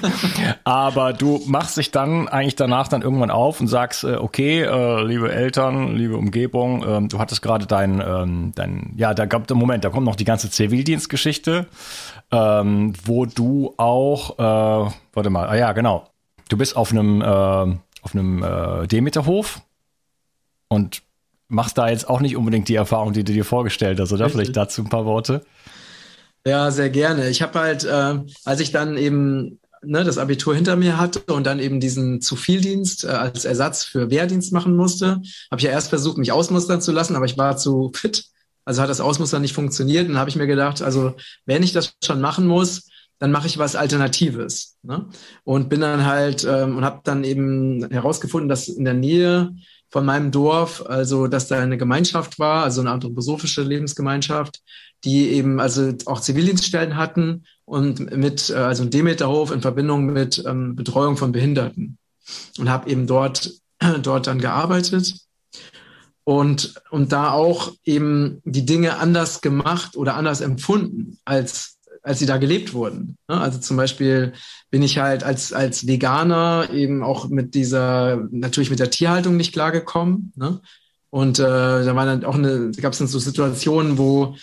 aber 0.64 1.12
du 1.12 1.42
machst 1.46 1.76
dich 1.76 1.90
dann 1.90 2.26
eigentlich 2.26 2.56
danach 2.56 2.88
dann 2.88 3.02
irgendwann 3.02 3.30
auf 3.30 3.60
und 3.60 3.68
sagst, 3.68 4.04
äh, 4.04 4.14
okay, 4.14 4.62
äh, 4.62 5.04
liebe 5.04 5.30
Eltern, 5.30 5.94
liebe 5.94 6.16
Umgebung, 6.16 6.82
äh, 6.82 7.06
du 7.06 7.18
hattest 7.18 7.42
gerade 7.42 7.66
dein, 7.66 8.00
ähm, 8.00 8.52
dein, 8.54 8.94
ja, 8.96 9.12
da 9.12 9.26
gab, 9.26 9.50
Moment, 9.50 9.84
da 9.84 9.90
kommt 9.90 10.06
noch 10.06 10.16
die 10.16 10.24
ganze 10.24 10.50
Zivildienstgeschichte 10.50 11.66
ähm, 12.32 12.92
wo 13.04 13.26
du 13.26 13.74
auch, 13.76 14.38
äh, 14.38 14.92
warte 15.12 15.30
mal, 15.30 15.48
ah 15.48 15.56
ja, 15.56 15.72
genau, 15.72 16.08
du 16.48 16.56
bist 16.56 16.76
auf 16.76 16.92
einem, 16.92 17.20
äh, 17.22 17.24
auf 17.24 18.14
einem 18.14 18.42
äh, 18.42 18.86
Demeterhof 18.86 19.60
und 20.68 21.02
machst 21.48 21.78
da 21.78 21.88
jetzt 21.88 22.08
auch 22.08 22.20
nicht 22.20 22.36
unbedingt 22.36 22.68
die 22.68 22.76
Erfahrung, 22.76 23.12
die 23.12 23.24
du 23.24 23.32
dir 23.32 23.44
vorgestellt 23.44 23.98
hast, 24.00 24.12
oder? 24.12 24.26
Richtig. 24.26 24.40
Vielleicht 24.40 24.56
dazu 24.56 24.82
ein 24.82 24.88
paar 24.88 25.04
Worte. 25.04 25.44
Ja, 26.46 26.70
sehr 26.70 26.88
gerne. 26.88 27.28
Ich 27.28 27.42
habe 27.42 27.58
halt, 27.58 27.84
äh, 27.84 28.18
als 28.44 28.60
ich 28.60 28.70
dann 28.70 28.96
eben 28.96 29.58
ne, 29.82 30.04
das 30.04 30.18
Abitur 30.18 30.54
hinter 30.54 30.76
mir 30.76 30.98
hatte 30.98 31.20
und 31.32 31.44
dann 31.44 31.58
eben 31.58 31.80
diesen 31.80 32.20
Zuvieldienst 32.20 33.04
äh, 33.04 33.08
als 33.08 33.44
Ersatz 33.44 33.84
für 33.84 34.10
Wehrdienst 34.10 34.52
machen 34.52 34.76
musste, 34.76 35.20
habe 35.50 35.58
ich 35.58 35.62
ja 35.62 35.70
erst 35.70 35.88
versucht, 35.88 36.18
mich 36.18 36.32
ausmustern 36.32 36.80
zu 36.80 36.92
lassen, 36.92 37.16
aber 37.16 37.26
ich 37.26 37.36
war 37.36 37.56
zu 37.56 37.92
fit 37.94 38.26
also 38.70 38.82
hat 38.82 38.88
das 38.88 39.00
Ausmustern 39.00 39.42
nicht 39.42 39.52
funktioniert. 39.52 40.06
Und 40.06 40.12
dann 40.12 40.20
habe 40.20 40.30
ich 40.30 40.36
mir 40.36 40.46
gedacht, 40.46 40.80
also 40.80 41.16
wenn 41.44 41.64
ich 41.64 41.72
das 41.72 41.96
schon 42.04 42.20
machen 42.20 42.46
muss, 42.46 42.88
dann 43.18 43.32
mache 43.32 43.48
ich 43.48 43.58
was 43.58 43.74
Alternatives. 43.74 44.76
Ne? 44.84 45.08
Und 45.42 45.68
bin 45.68 45.80
dann 45.80 46.06
halt 46.06 46.46
ähm, 46.48 46.76
und 46.76 46.84
habe 46.84 47.00
dann 47.02 47.24
eben 47.24 47.90
herausgefunden, 47.90 48.48
dass 48.48 48.68
in 48.68 48.84
der 48.84 48.94
Nähe 48.94 49.50
von 49.90 50.06
meinem 50.06 50.30
Dorf, 50.30 50.84
also 50.86 51.26
dass 51.26 51.48
da 51.48 51.58
eine 51.58 51.78
Gemeinschaft 51.78 52.38
war, 52.38 52.62
also 52.62 52.80
eine 52.80 52.92
anthroposophische 52.92 53.62
Lebensgemeinschaft, 53.62 54.60
die 55.02 55.30
eben 55.30 55.58
also 55.58 55.92
auch 56.06 56.20
Zivildienststellen 56.20 56.96
hatten 56.96 57.46
und 57.64 58.16
mit, 58.16 58.50
äh, 58.50 58.54
also 58.54 58.84
ein 58.84 58.90
Demeterhof 58.90 59.50
in 59.50 59.62
Verbindung 59.62 60.06
mit 60.06 60.44
ähm, 60.46 60.76
Betreuung 60.76 61.16
von 61.16 61.32
Behinderten. 61.32 61.98
Und 62.56 62.70
habe 62.70 62.88
eben 62.88 63.08
dort, 63.08 63.50
dort 64.02 64.28
dann 64.28 64.38
gearbeitet 64.38 65.28
und, 66.24 66.74
und 66.90 67.12
da 67.12 67.32
auch 67.32 67.72
eben 67.84 68.40
die 68.44 68.66
Dinge 68.66 68.98
anders 68.98 69.40
gemacht 69.40 69.96
oder 69.96 70.16
anders 70.16 70.40
empfunden, 70.40 71.18
als, 71.24 71.78
als 72.02 72.18
sie 72.18 72.26
da 72.26 72.36
gelebt 72.36 72.72
wurden. 72.72 73.16
Ne? 73.28 73.40
Also 73.40 73.58
zum 73.58 73.76
Beispiel 73.76 74.32
bin 74.70 74.82
ich 74.82 74.98
halt 74.98 75.24
als, 75.24 75.52
als 75.52 75.86
Veganer 75.86 76.68
eben 76.72 77.02
auch 77.02 77.28
mit 77.28 77.54
dieser, 77.54 78.28
natürlich 78.30 78.70
mit 78.70 78.78
der 78.78 78.90
Tierhaltung 78.90 79.36
nicht 79.36 79.52
klargekommen. 79.52 80.32
Ne? 80.36 80.60
Und 81.10 81.38
äh, 81.38 81.42
da 81.42 81.96
war 81.96 82.06
dann 82.06 82.24
auch 82.24 82.36
eine, 82.36 82.70
gab 82.80 82.92
es 82.92 82.98
dann 82.98 83.08
so 83.08 83.18
Situationen, 83.18 83.98
wo, 83.98 84.36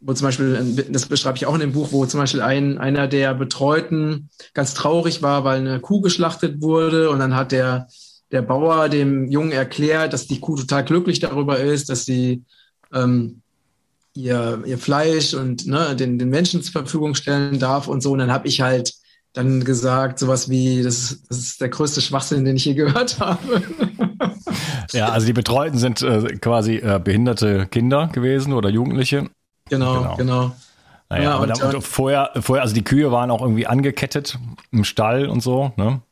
wo 0.00 0.12
zum 0.12 0.26
Beispiel, 0.26 0.86
das 0.90 1.06
beschreibe 1.06 1.36
ich 1.36 1.46
auch 1.46 1.54
in 1.54 1.60
dem 1.60 1.72
Buch, 1.72 1.92
wo 1.92 2.04
zum 2.06 2.20
Beispiel 2.20 2.42
ein, 2.42 2.78
einer 2.78 3.08
der 3.08 3.34
Betreuten 3.34 4.28
ganz 4.52 4.74
traurig 4.74 5.22
war, 5.22 5.44
weil 5.44 5.60
eine 5.60 5.80
Kuh 5.80 6.00
geschlachtet 6.00 6.60
wurde 6.60 7.10
und 7.10 7.18
dann 7.18 7.36
hat 7.36 7.52
der 7.52 7.88
der 8.32 8.42
Bauer 8.42 8.88
dem 8.88 9.30
Jungen 9.30 9.52
erklärt, 9.52 10.12
dass 10.12 10.26
die 10.26 10.40
Kuh 10.40 10.56
total 10.56 10.84
glücklich 10.84 11.18
darüber 11.18 11.58
ist, 11.58 11.90
dass 11.90 12.04
sie 12.04 12.44
ähm, 12.92 13.42
ihr, 14.14 14.62
ihr 14.64 14.78
Fleisch 14.78 15.34
und 15.34 15.66
ne, 15.66 15.96
den, 15.96 16.18
den 16.18 16.28
Menschen 16.30 16.62
zur 16.62 16.72
Verfügung 16.72 17.14
stellen 17.14 17.58
darf 17.58 17.88
und 17.88 18.02
so. 18.02 18.12
Und 18.12 18.18
dann 18.18 18.32
habe 18.32 18.48
ich 18.48 18.60
halt 18.60 18.94
dann 19.32 19.62
gesagt, 19.64 20.18
sowas 20.18 20.48
wie, 20.48 20.82
das 20.82 20.98
ist, 20.98 21.30
das 21.30 21.38
ist 21.38 21.60
der 21.60 21.68
größte 21.68 22.00
Schwachsinn, 22.00 22.44
den 22.44 22.56
ich 22.56 22.64
je 22.64 22.74
gehört 22.74 23.20
habe. 23.20 23.62
Ja, 24.92 25.10
also 25.10 25.26
die 25.26 25.32
Betreuten 25.32 25.78
sind 25.78 26.02
äh, 26.02 26.36
quasi 26.38 26.76
äh, 26.76 27.00
behinderte 27.02 27.66
Kinder 27.66 28.08
gewesen 28.08 28.52
oder 28.52 28.68
Jugendliche. 28.68 29.30
Genau, 29.68 30.00
genau. 30.00 30.16
genau. 30.16 30.56
Naja, 31.08 31.22
ja, 31.22 31.36
und, 31.36 31.62
und 31.62 31.82
vorher, 31.82 32.30
vorher, 32.40 32.62
also 32.62 32.74
die 32.74 32.82
Kühe 32.82 33.12
waren 33.12 33.30
auch 33.30 33.40
irgendwie 33.40 33.66
angekettet 33.66 34.38
im 34.72 34.82
Stall 34.84 35.28
und 35.28 35.42
so, 35.42 35.72
ne? 35.76 36.02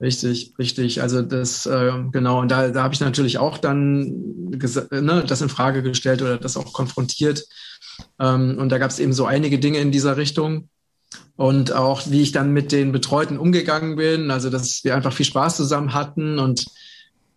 Richtig, 0.00 0.54
richtig. 0.58 1.02
Also 1.02 1.22
das, 1.22 1.66
äh, 1.66 1.92
genau, 2.10 2.40
und 2.40 2.50
da, 2.50 2.68
da 2.68 2.82
habe 2.82 2.94
ich 2.94 3.00
natürlich 3.00 3.38
auch 3.38 3.58
dann 3.58 4.06
ne, 4.90 5.24
das 5.26 5.42
in 5.42 5.48
Frage 5.48 5.82
gestellt 5.82 6.22
oder 6.22 6.38
das 6.38 6.56
auch 6.56 6.72
konfrontiert. 6.72 7.44
Ähm, 8.18 8.56
und 8.58 8.70
da 8.70 8.78
gab 8.78 8.90
es 8.90 8.98
eben 8.98 9.12
so 9.12 9.26
einige 9.26 9.58
Dinge 9.58 9.78
in 9.78 9.92
dieser 9.92 10.16
Richtung. 10.16 10.68
Und 11.36 11.72
auch 11.72 12.02
wie 12.06 12.22
ich 12.22 12.32
dann 12.32 12.52
mit 12.52 12.70
den 12.72 12.92
Betreuten 12.92 13.38
umgegangen 13.38 13.96
bin, 13.96 14.30
also 14.30 14.50
dass 14.50 14.84
wir 14.84 14.94
einfach 14.94 15.12
viel 15.12 15.26
Spaß 15.26 15.56
zusammen 15.56 15.94
hatten 15.94 16.38
und 16.38 16.66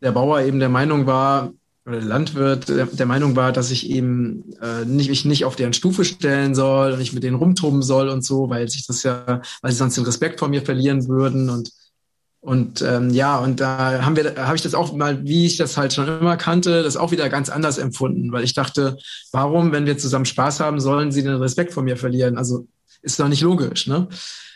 der 0.02 0.12
Bauer 0.12 0.42
eben 0.42 0.60
der 0.60 0.70
Meinung 0.70 1.06
war, 1.08 1.54
oder 1.86 1.98
der 1.98 2.08
Landwirt 2.08 2.70
der, 2.70 2.86
der 2.86 3.06
Meinung 3.06 3.36
war, 3.36 3.52
dass 3.52 3.72
ich 3.72 3.90
eben 3.90 4.54
äh, 4.62 4.86
nicht, 4.86 5.10
mich 5.10 5.26
nicht 5.26 5.46
auf 5.46 5.56
deren 5.56 5.74
Stufe 5.74 6.06
stellen 6.06 6.56
soll 6.56 6.94
und 6.94 7.02
ich 7.02 7.14
mit 7.14 7.24
denen 7.24 7.36
rumtoben 7.36 7.82
soll 7.82 8.10
und 8.10 8.24
so, 8.24 8.50
weil 8.50 8.70
sich 8.70 8.88
das 8.88 9.04
ja, 9.04 9.42
weil 9.62 9.72
sie 9.72 9.78
sonst 9.78 9.98
den 9.98 10.06
Respekt 10.06 10.40
vor 10.40 10.48
mir 10.48 10.62
verlieren 10.62 11.08
würden 11.08 11.50
und 11.50 11.72
und 12.44 12.82
ähm, 12.82 13.10
ja, 13.12 13.38
und 13.38 13.62
da 13.62 14.04
haben 14.04 14.18
wir, 14.18 14.36
habe 14.36 14.58
ich 14.58 14.62
das 14.62 14.76
auch 14.76 14.92
mal, 14.92 15.24
wie 15.24 15.46
ich 15.46 15.56
das 15.56 15.78
halt 15.78 15.94
schon 15.94 16.10
immer 16.10 16.36
kannte, 16.36 16.84
das 16.84 16.98
auch 16.98 17.12
wieder 17.12 17.30
ganz 17.30 17.50
anders 17.50 17.78
empfunden, 17.78 18.34
weil 18.34 18.44
ich 18.44 18.54
dachte, 18.54 18.98
warum, 19.32 19.72
wenn 19.72 19.86
wir 19.86 19.98
zusammen 19.98 20.26
Spaß 20.26 20.60
haben, 20.60 20.82
sollen 20.82 21.14
sie 21.14 21.24
den 21.24 21.36
Respekt 21.36 21.72
vor 21.72 21.84
mir 21.84 21.96
verlieren? 21.96 22.38
Also 22.38 22.68
ist 23.02 23.18
doch 23.18 23.30
nicht 23.30 23.42
logisch, 23.42 23.88
ne? 23.88 24.10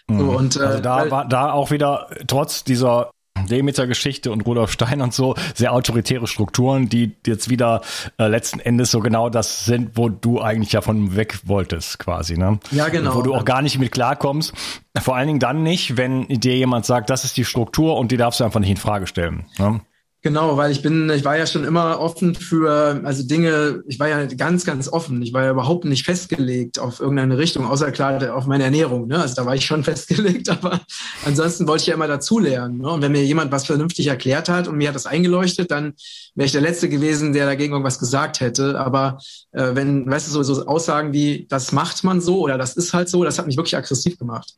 So, 0.10 0.16
mhm. 0.16 0.30
und, 0.30 0.56
äh, 0.58 0.60
also 0.60 0.82
da 0.82 1.10
war 1.10 1.30
da 1.30 1.52
auch 1.54 1.72
wieder 1.72 2.10
trotz 2.28 2.66
dieser 2.66 3.12
Demeter-Geschichte 3.50 4.32
und 4.32 4.46
Rudolf 4.46 4.72
Stein 4.72 5.02
und 5.02 5.14
so, 5.14 5.36
sehr 5.54 5.74
autoritäre 5.74 6.28
Strukturen, 6.28 6.90
die 6.90 7.16
jetzt 7.26 7.50
wieder 7.50 7.82
äh, 8.18 8.28
letzten 8.28 8.60
Endes 8.60 8.92
so 8.92 9.00
genau 9.00 9.30
das 9.30 9.66
sind, 9.66 9.92
wo 9.96 10.10
du 10.10 10.42
eigentlich 10.42 10.74
ja 10.74 10.82
von 10.82 11.16
weg 11.16 11.40
wolltest, 11.46 12.00
quasi, 12.00 12.38
ne? 12.38 12.60
Ja, 12.72 12.90
genau. 12.90 13.16
Wo 13.16 13.22
du 13.22 13.34
auch 13.34 13.46
gar 13.46 13.62
nicht 13.62 13.80
mit 13.80 13.92
klarkommst. 13.92 14.54
Vor 15.00 15.16
allen 15.16 15.28
Dingen 15.28 15.40
dann 15.40 15.64
nicht, 15.64 15.98
wenn 15.98 16.28
dir 16.28 16.56
jemand 16.56 16.86
sagt, 16.86 17.10
das 17.10 17.24
ist 17.24 17.38
die 17.38 17.46
Struktur 17.46 17.98
und 17.98 18.12
die 18.12 18.18
darfst 18.18 18.40
du 18.40 18.44
einfach 18.44 18.60
nicht 18.60 18.72
in 18.72 18.78
Frage 18.78 19.08
stellen. 19.08 19.46
Ne? 19.60 19.82
Genau, 20.24 20.58
weil 20.58 20.72
ich 20.72 20.82
bin, 20.82 21.10
ich 21.12 21.24
war 21.24 21.38
ja 21.38 21.46
schon 21.46 21.64
immer 21.64 22.00
offen 22.00 22.34
für, 22.34 23.02
also 23.04 23.24
Dinge, 23.24 23.84
ich 23.88 24.00
war 24.00 24.10
ja 24.10 24.26
ganz, 24.26 24.66
ganz 24.66 24.90
offen. 24.90 25.22
Ich 25.22 25.32
war 25.32 25.44
ja 25.44 25.52
überhaupt 25.52 25.86
nicht 25.86 26.06
festgelegt 26.06 26.80
auf 26.80 27.00
irgendeine 27.00 27.38
Richtung, 27.38 27.68
außer 27.68 27.92
klar 27.92 28.36
auf 28.36 28.48
meine 28.48 28.64
Ernährung. 28.64 29.08
Ne? 29.08 29.20
Also 29.20 29.36
da 29.36 29.46
war 29.46 29.54
ich 29.54 29.66
schon 29.66 29.84
festgelegt, 29.86 30.50
aber 30.50 30.82
ansonsten 31.24 31.68
wollte 31.68 31.84
ich 31.84 31.88
ja 31.88 31.94
immer 31.94 32.08
dazulernen. 32.08 32.80
Ne? 32.80 32.90
Und 32.90 33.04
wenn 33.04 33.12
mir 33.12 33.24
jemand 33.24 33.52
was 33.52 33.68
vernünftig 33.68 34.08
erklärt 34.08 34.50
hat 34.50 34.68
und 34.68 34.78
mir 34.78 34.88
hat 34.88 34.96
das 34.96 35.06
eingeleuchtet, 35.06 35.70
dann 35.70 35.94
wäre 36.34 36.48
ich 36.48 36.52
der 36.52 36.62
Letzte 36.62 36.90
gewesen, 36.90 37.32
der 37.34 37.46
dagegen 37.46 37.74
irgendwas 37.74 38.00
gesagt 38.00 38.40
hätte. 38.40 38.80
Aber 38.80 39.20
äh, 39.52 39.76
wenn, 39.76 40.10
weißt 40.10 40.28
du, 40.28 40.32
so, 40.32 40.42
so 40.42 40.66
Aussagen 40.66 41.14
wie, 41.14 41.46
das 41.48 41.72
macht 41.72 42.04
man 42.04 42.22
so 42.22 42.42
oder 42.42 42.58
das 42.58 42.76
ist 42.76 42.92
halt 42.92 43.08
so, 43.08 43.24
das 43.24 43.38
hat 43.38 43.46
mich 43.46 43.58
wirklich 43.58 43.78
aggressiv 43.78 44.18
gemacht. 44.18 44.56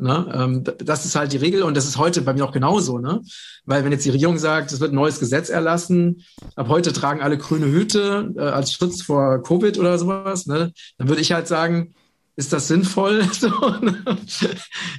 Ne? 0.00 0.30
Ähm, 0.34 0.64
das 0.78 1.04
ist 1.04 1.16
halt 1.16 1.32
die 1.32 1.36
Regel 1.36 1.62
und 1.62 1.76
das 1.76 1.86
ist 1.86 1.98
heute 1.98 2.22
bei 2.22 2.32
mir 2.32 2.44
auch 2.44 2.52
genauso. 2.52 2.98
Ne? 2.98 3.20
Weil 3.64 3.84
wenn 3.84 3.92
jetzt 3.92 4.04
die 4.04 4.10
Regierung 4.10 4.38
sagt, 4.38 4.72
es 4.72 4.80
wird 4.80 4.92
ein 4.92 4.96
neues 4.96 5.20
Gesetz 5.20 5.50
erlassen, 5.50 6.24
ab 6.56 6.68
heute 6.68 6.92
tragen 6.92 7.20
alle 7.20 7.38
grüne 7.38 7.66
Hüte 7.66 8.32
äh, 8.36 8.40
als 8.40 8.72
Schutz 8.72 9.02
vor 9.02 9.42
Covid 9.42 9.78
oder 9.78 9.98
sowas, 9.98 10.46
ne? 10.46 10.72
dann 10.98 11.08
würde 11.08 11.20
ich 11.20 11.32
halt 11.32 11.46
sagen, 11.46 11.94
ist 12.36 12.52
das 12.52 12.68
sinnvoll? 12.68 13.18
ne? 13.82 14.02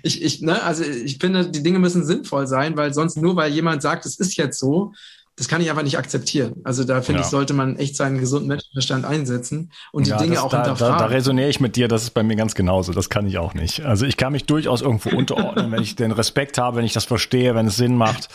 ich, 0.04 0.22
ich, 0.22 0.42
ne? 0.42 0.62
Also 0.62 0.84
ich 0.84 1.18
finde, 1.18 1.50
die 1.50 1.64
Dinge 1.64 1.80
müssen 1.80 2.06
sinnvoll 2.06 2.46
sein, 2.46 2.78
weil 2.78 2.94
sonst 2.94 3.18
nur 3.18 3.36
weil 3.36 3.52
jemand 3.52 3.82
sagt, 3.82 4.06
es 4.06 4.20
ist 4.20 4.38
jetzt 4.38 4.60
so, 4.60 4.94
das 5.42 5.48
kann 5.48 5.60
ich 5.60 5.72
einfach 5.72 5.82
nicht 5.82 5.98
akzeptieren. 5.98 6.62
Also 6.64 6.84
da 6.84 7.02
finde 7.02 7.22
ja. 7.22 7.26
ich, 7.26 7.32
sollte 7.32 7.56
man 7.56 7.76
echt 7.78 7.96
seinen 7.96 8.20
gesunden 8.20 8.48
Menschenverstand 8.48 9.06
einsetzen 9.06 9.72
und 9.92 10.06
die 10.06 10.12
ja, 10.12 10.18
Dinge 10.18 10.36
das, 10.36 10.44
auch 10.44 10.52
da, 10.52 10.58
hinterfragen. 10.58 10.98
Da, 11.00 11.06
da 11.06 11.10
resoniere 11.10 11.50
ich 11.50 11.60
mit 11.60 11.76
dir, 11.76 11.88
das 11.88 12.04
ist 12.04 12.12
bei 12.12 12.22
mir 12.22 12.36
ganz 12.36 12.54
genauso. 12.54 12.94
Das 12.94 13.10
kann 13.10 13.26
ich 13.26 13.40
auch 13.40 13.56
nicht. 13.56 13.84
Also 13.84 14.06
ich 14.06 14.18
kann 14.18 14.34
mich 14.34 14.46
durchaus 14.46 14.84
irgendwo 14.84 15.10
unterordnen, 15.10 15.72
wenn 15.72 15.82
ich 15.82 15.96
den 15.96 16.12
Respekt 16.12 16.60
habe, 16.60 16.78
wenn 16.78 16.86
ich 16.86 16.94
das 16.94 17.06
verstehe, 17.06 17.56
wenn 17.56 17.66
es 17.66 17.76
Sinn 17.76 17.98
macht, 17.98 18.30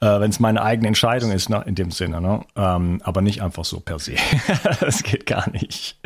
äh, 0.00 0.20
wenn 0.20 0.30
es 0.30 0.38
meine 0.38 0.62
eigene 0.62 0.86
Entscheidung 0.86 1.32
ist, 1.32 1.50
ne, 1.50 1.64
in 1.66 1.74
dem 1.74 1.90
Sinne. 1.90 2.20
Ne? 2.20 2.42
Ähm, 2.54 3.00
aber 3.02 3.20
nicht 3.20 3.42
einfach 3.42 3.64
so 3.64 3.80
per 3.80 3.98
se. 3.98 4.12
das 4.80 5.02
geht 5.02 5.26
gar 5.26 5.50
nicht 5.50 5.97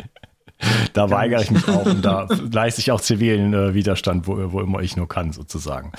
da 0.93 1.09
weigere 1.09 1.41
ich 1.41 1.51
mich 1.51 1.67
auch 1.67 1.85
und 1.85 2.03
da 2.03 2.27
leiste 2.51 2.81
ich 2.81 2.91
auch 2.91 3.01
zivilen 3.01 3.53
äh, 3.53 3.73
Widerstand, 3.73 4.27
wo, 4.27 4.51
wo 4.51 4.61
immer 4.61 4.81
ich 4.81 4.95
nur 4.95 5.07
kann, 5.07 5.31
sozusagen. 5.31 5.91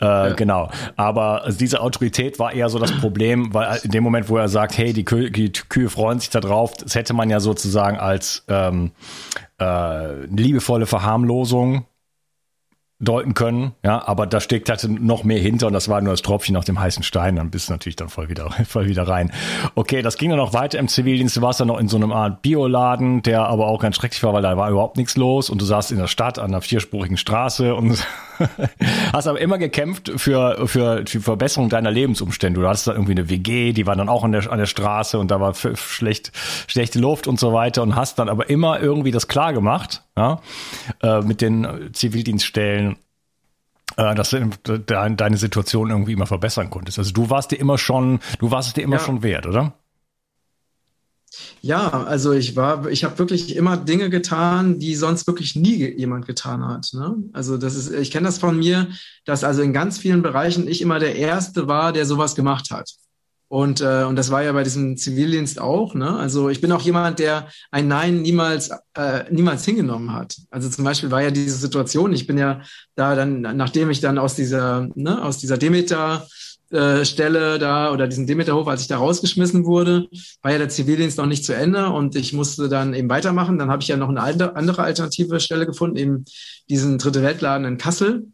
Äh, 0.00 0.04
ja. 0.04 0.32
Genau. 0.34 0.70
Aber 0.96 1.48
diese 1.48 1.80
Autorität 1.80 2.38
war 2.38 2.52
eher 2.52 2.68
so 2.68 2.78
das 2.78 2.92
Problem, 2.92 3.54
weil 3.54 3.80
in 3.82 3.90
dem 3.90 4.04
Moment, 4.04 4.28
wo 4.28 4.36
er 4.36 4.48
sagt, 4.48 4.76
hey, 4.78 4.92
die, 4.92 5.04
Kü 5.04 5.30
die 5.30 5.52
Kühe 5.52 5.90
freuen 5.90 6.18
sich 6.18 6.30
da 6.30 6.40
drauf, 6.40 6.74
das 6.76 6.94
hätte 6.94 7.14
man 7.14 7.30
ja 7.30 7.40
sozusagen 7.40 7.98
als 7.98 8.44
ähm, 8.48 8.92
äh, 9.60 10.24
liebevolle 10.26 10.86
Verharmlosung 10.86 11.86
deuten 13.00 13.34
können, 13.34 13.72
ja, 13.84 14.06
aber 14.06 14.26
da 14.26 14.40
steckt 14.40 14.68
halt 14.68 14.84
noch 14.88 15.24
mehr 15.24 15.38
hinter 15.38 15.66
und 15.66 15.72
das 15.72 15.88
war 15.88 16.00
nur 16.00 16.12
das 16.12 16.22
Tropfchen 16.22 16.56
auf 16.56 16.64
dem 16.64 16.78
heißen 16.78 17.02
Stein, 17.02 17.36
dann 17.36 17.50
bist 17.50 17.68
du 17.68 17.72
natürlich 17.72 17.96
dann 17.96 18.08
voll 18.08 18.28
wieder, 18.28 18.50
voll 18.68 18.86
wieder 18.86 19.08
rein. 19.08 19.32
Okay, 19.74 20.00
das 20.00 20.16
ging 20.16 20.30
dann 20.30 20.38
noch 20.38 20.52
weiter 20.52 20.78
im 20.78 20.88
Zivildienst, 20.88 21.36
du 21.36 21.42
warst 21.42 21.60
dann 21.60 21.68
noch 21.68 21.78
in 21.78 21.88
so 21.88 21.96
einem 21.96 22.12
Art 22.12 22.42
Bioladen, 22.42 23.22
der 23.22 23.46
aber 23.46 23.66
auch 23.66 23.80
ganz 23.80 23.96
schrecklich 23.96 24.22
war, 24.22 24.32
weil 24.32 24.42
da 24.42 24.56
war 24.56 24.70
überhaupt 24.70 24.96
nichts 24.96 25.16
los 25.16 25.50
und 25.50 25.60
du 25.60 25.64
saßt 25.64 25.90
in 25.92 25.98
der 25.98 26.06
Stadt 26.06 26.38
an 26.38 26.46
einer 26.46 26.60
vierspurigen 26.60 27.16
Straße 27.16 27.74
und 27.74 28.06
hast 29.12 29.26
aber 29.26 29.40
immer 29.40 29.58
gekämpft 29.58 30.12
für, 30.16 30.66
für 30.66 31.02
die 31.04 31.18
Verbesserung 31.18 31.68
deiner 31.68 31.90
Lebensumstände. 31.90 32.60
Du 32.60 32.68
hattest 32.68 32.86
da 32.86 32.92
irgendwie 32.92 33.12
eine 33.12 33.28
WG, 33.28 33.72
die 33.72 33.86
war 33.86 33.96
dann 33.96 34.08
auch 34.08 34.24
an 34.24 34.32
der, 34.32 34.50
an 34.50 34.58
der 34.58 34.66
Straße 34.66 35.18
und 35.18 35.30
da 35.30 35.40
war 35.40 35.54
schlecht, 35.54 36.32
schlechte 36.66 36.98
Luft 36.98 37.26
und 37.26 37.38
so 37.38 37.52
weiter 37.52 37.82
und 37.82 37.96
hast 37.96 38.18
dann 38.18 38.28
aber 38.28 38.50
immer 38.50 38.80
irgendwie 38.80 39.10
das 39.10 39.28
klar 39.28 39.52
gemacht, 39.52 40.02
ja, 40.16 40.40
äh, 41.02 41.20
mit 41.20 41.40
den 41.40 41.90
Zivildienststellen, 41.92 42.96
äh, 43.96 44.14
dass 44.14 44.30
du 44.30 44.78
deine 44.78 45.36
Situation 45.36 45.90
irgendwie 45.90 46.12
immer 46.12 46.26
verbessern 46.26 46.70
konntest. 46.70 46.98
Also 46.98 47.12
du 47.12 47.30
warst 47.30 47.50
dir 47.50 47.56
immer 47.56 47.78
schon, 47.78 48.20
du 48.38 48.50
warst 48.50 48.68
es 48.68 48.74
dir 48.74 48.82
immer 48.82 48.96
ja. 48.96 49.02
schon 49.02 49.22
wert, 49.22 49.46
oder? 49.46 49.74
Ja, 51.60 52.04
also 52.04 52.32
ich 52.32 52.56
war, 52.56 52.88
ich 52.88 53.04
habe 53.04 53.18
wirklich 53.18 53.56
immer 53.56 53.76
Dinge 53.76 54.10
getan, 54.10 54.78
die 54.78 54.94
sonst 54.94 55.26
wirklich 55.26 55.56
nie 55.56 55.94
jemand 55.96 56.26
getan 56.26 56.66
hat. 56.66 56.90
Ne? 56.92 57.16
Also 57.32 57.56
das 57.56 57.74
ist, 57.74 57.90
ich 57.92 58.10
kenne 58.10 58.26
das 58.26 58.38
von 58.38 58.58
mir, 58.58 58.88
dass 59.24 59.44
also 59.44 59.62
in 59.62 59.72
ganz 59.72 59.98
vielen 59.98 60.22
Bereichen 60.22 60.68
ich 60.68 60.82
immer 60.82 60.98
der 60.98 61.16
Erste 61.16 61.66
war, 61.66 61.92
der 61.92 62.06
sowas 62.06 62.34
gemacht 62.34 62.70
hat. 62.70 62.90
Und, 63.48 63.80
äh, 63.80 64.04
und 64.04 64.16
das 64.16 64.30
war 64.30 64.42
ja 64.42 64.52
bei 64.52 64.64
diesem 64.64 64.96
Zivildienst 64.96 65.60
auch. 65.60 65.94
Ne? 65.94 66.10
Also 66.16 66.48
ich 66.48 66.60
bin 66.60 66.72
auch 66.72 66.80
jemand, 66.80 67.18
der 67.18 67.48
ein 67.70 67.88
Nein 67.88 68.22
niemals, 68.22 68.70
äh, 68.94 69.24
niemals 69.30 69.64
hingenommen 69.64 70.12
hat. 70.12 70.36
Also 70.50 70.68
zum 70.68 70.84
Beispiel 70.84 71.10
war 71.10 71.22
ja 71.22 71.30
diese 71.30 71.56
Situation, 71.56 72.12
ich 72.12 72.26
bin 72.26 72.36
ja 72.36 72.62
da 72.96 73.14
dann, 73.14 73.42
nachdem 73.42 73.90
ich 73.90 74.00
dann 74.00 74.18
aus 74.18 74.34
dieser, 74.34 74.88
ne, 74.94 75.22
aus 75.22 75.38
dieser 75.38 75.56
Demeter 75.56 76.26
äh, 76.74 77.04
Stelle 77.04 77.58
da 77.58 77.92
oder 77.92 78.08
diesen 78.08 78.26
Demeterhof, 78.26 78.66
als 78.66 78.82
ich 78.82 78.88
da 78.88 78.98
rausgeschmissen 78.98 79.64
wurde, 79.64 80.08
war 80.42 80.52
ja 80.52 80.58
der 80.58 80.68
Zivildienst 80.68 81.18
noch 81.18 81.26
nicht 81.26 81.44
zu 81.44 81.54
Ende 81.54 81.90
und 81.90 82.16
ich 82.16 82.32
musste 82.32 82.68
dann 82.68 82.94
eben 82.94 83.08
weitermachen. 83.08 83.58
Dann 83.58 83.70
habe 83.70 83.82
ich 83.82 83.88
ja 83.88 83.96
noch 83.96 84.08
eine 84.08 84.22
andere 84.22 84.82
alternative 84.82 85.40
Stelle 85.40 85.66
gefunden, 85.66 85.96
eben 85.96 86.24
diesen 86.68 86.98
Dritte 86.98 87.22
Weltladen 87.22 87.66
in 87.66 87.78
Kassel. 87.78 88.26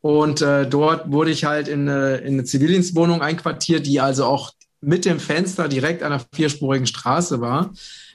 Und 0.00 0.40
äh, 0.42 0.68
dort 0.68 1.10
wurde 1.10 1.30
ich 1.30 1.44
halt 1.44 1.66
in 1.66 1.88
eine, 1.88 2.16
in 2.18 2.34
eine 2.34 2.44
Zivildienstwohnung 2.44 3.22
einquartiert, 3.22 3.86
die 3.86 4.00
also 4.00 4.26
auch 4.26 4.52
mit 4.80 5.04
dem 5.04 5.18
Fenster 5.18 5.66
direkt 5.66 6.02
an 6.02 6.12
einer 6.12 6.22
vierspurigen 6.32 6.86
Straße 6.86 7.40
war. 7.40 7.72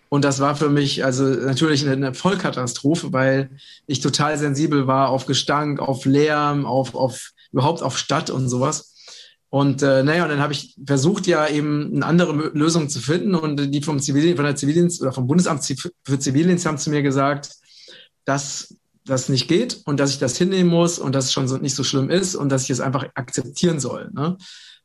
Und 0.08 0.24
das 0.24 0.40
war 0.40 0.56
für 0.56 0.70
mich 0.70 1.04
also 1.04 1.24
natürlich 1.24 1.88
eine 1.88 2.14
Vollkatastrophe, 2.14 3.12
weil 3.12 3.50
ich 3.88 4.00
total 4.00 4.38
sensibel 4.38 4.88
war 4.88 5.10
auf 5.10 5.26
Gestank, 5.26 5.80
auf 5.80 6.06
Lärm, 6.06 6.66
auf, 6.66 6.96
auf 6.96 7.32
überhaupt 7.52 7.82
auf 7.82 7.98
Stadt 7.98 8.30
und 8.30 8.50
sowas. 8.50 8.89
Und 9.50 9.82
äh, 9.82 10.04
naja, 10.04 10.24
und 10.24 10.30
dann 10.30 10.42
habe 10.42 10.54
ich 10.54 10.76
versucht, 10.86 11.26
ja 11.26 11.48
eben 11.48 11.96
eine 11.96 12.06
andere 12.06 12.34
Lösung 12.54 12.88
zu 12.88 13.00
finden. 13.00 13.34
Und 13.34 13.74
die 13.74 13.82
vom 13.82 14.00
Zivildienst, 14.00 14.38
von 14.38 14.46
der 14.46 14.56
Zivildienst 14.56 15.02
oder 15.02 15.12
vom 15.12 15.28
Bundesamt 15.28 15.66
für 16.04 16.20
Zivildienst 16.20 16.66
haben 16.66 16.78
zu 16.78 16.90
mir 16.92 17.02
gesagt, 17.02 17.52
dass 18.26 18.76
das 19.06 19.28
nicht 19.28 19.48
geht 19.48 19.82
und 19.86 20.00
dass 20.00 20.12
ich 20.12 20.20
das 20.20 20.38
hinnehmen 20.38 20.70
muss 20.70 21.00
und 21.00 21.16
dass 21.16 21.26
es 21.26 21.34
schon 21.34 21.48
so 21.48 21.58
nicht 21.58 21.76
so 21.76 21.84
schlimm 21.84 22.12
ist 22.12 22.36
und 22.36 22.50
dass 22.50 22.64
ich 22.64 22.70
es 22.70 22.80
einfach 22.80 23.06
akzeptieren 23.16 23.80
soll. 23.80 24.12
Ne? 24.14 24.38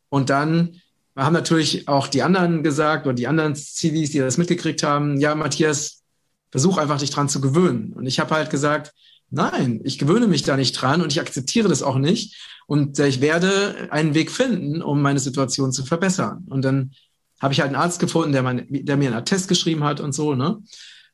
Und 0.08 0.30
dann 0.30 0.80
haben 1.14 1.34
natürlich 1.34 1.86
auch 1.88 2.08
die 2.08 2.22
anderen 2.22 2.62
gesagt 2.62 3.06
oder 3.06 3.14
die 3.14 3.28
anderen 3.28 3.54
Zivis, 3.54 4.10
die 4.10 4.18
das 4.18 4.38
mitgekriegt 4.38 4.82
haben, 4.82 5.20
ja, 5.20 5.34
Matthias, 5.34 6.02
versuch 6.50 6.78
einfach 6.78 6.98
dich 6.98 7.10
dran 7.10 7.28
zu 7.28 7.40
gewöhnen. 7.40 7.92
Und 7.92 8.06
ich 8.06 8.18
habe 8.18 8.34
halt 8.34 8.50
gesagt, 8.50 8.92
nein, 9.34 9.80
ich 9.84 9.98
gewöhne 9.98 10.26
mich 10.26 10.42
da 10.42 10.56
nicht 10.56 10.72
dran 10.72 11.02
und 11.02 11.12
ich 11.12 11.20
akzeptiere 11.20 11.68
das 11.68 11.82
auch 11.82 11.98
nicht. 11.98 12.36
Und 12.66 12.98
äh, 12.98 13.08
ich 13.08 13.20
werde 13.20 13.88
einen 13.90 14.14
Weg 14.14 14.30
finden, 14.30 14.82
um 14.82 15.02
meine 15.02 15.20
Situation 15.20 15.72
zu 15.72 15.84
verbessern. 15.84 16.44
Und 16.48 16.64
dann 16.64 16.92
habe 17.40 17.52
ich 17.52 17.60
halt 17.60 17.68
einen 17.68 17.82
Arzt 17.82 18.00
gefunden, 18.00 18.32
der, 18.32 18.42
mein, 18.42 18.66
der 18.70 18.96
mir 18.96 19.08
einen 19.08 19.18
Attest 19.18 19.48
geschrieben 19.48 19.84
hat 19.84 20.00
und 20.00 20.12
so. 20.12 20.34
Ne? 20.34 20.62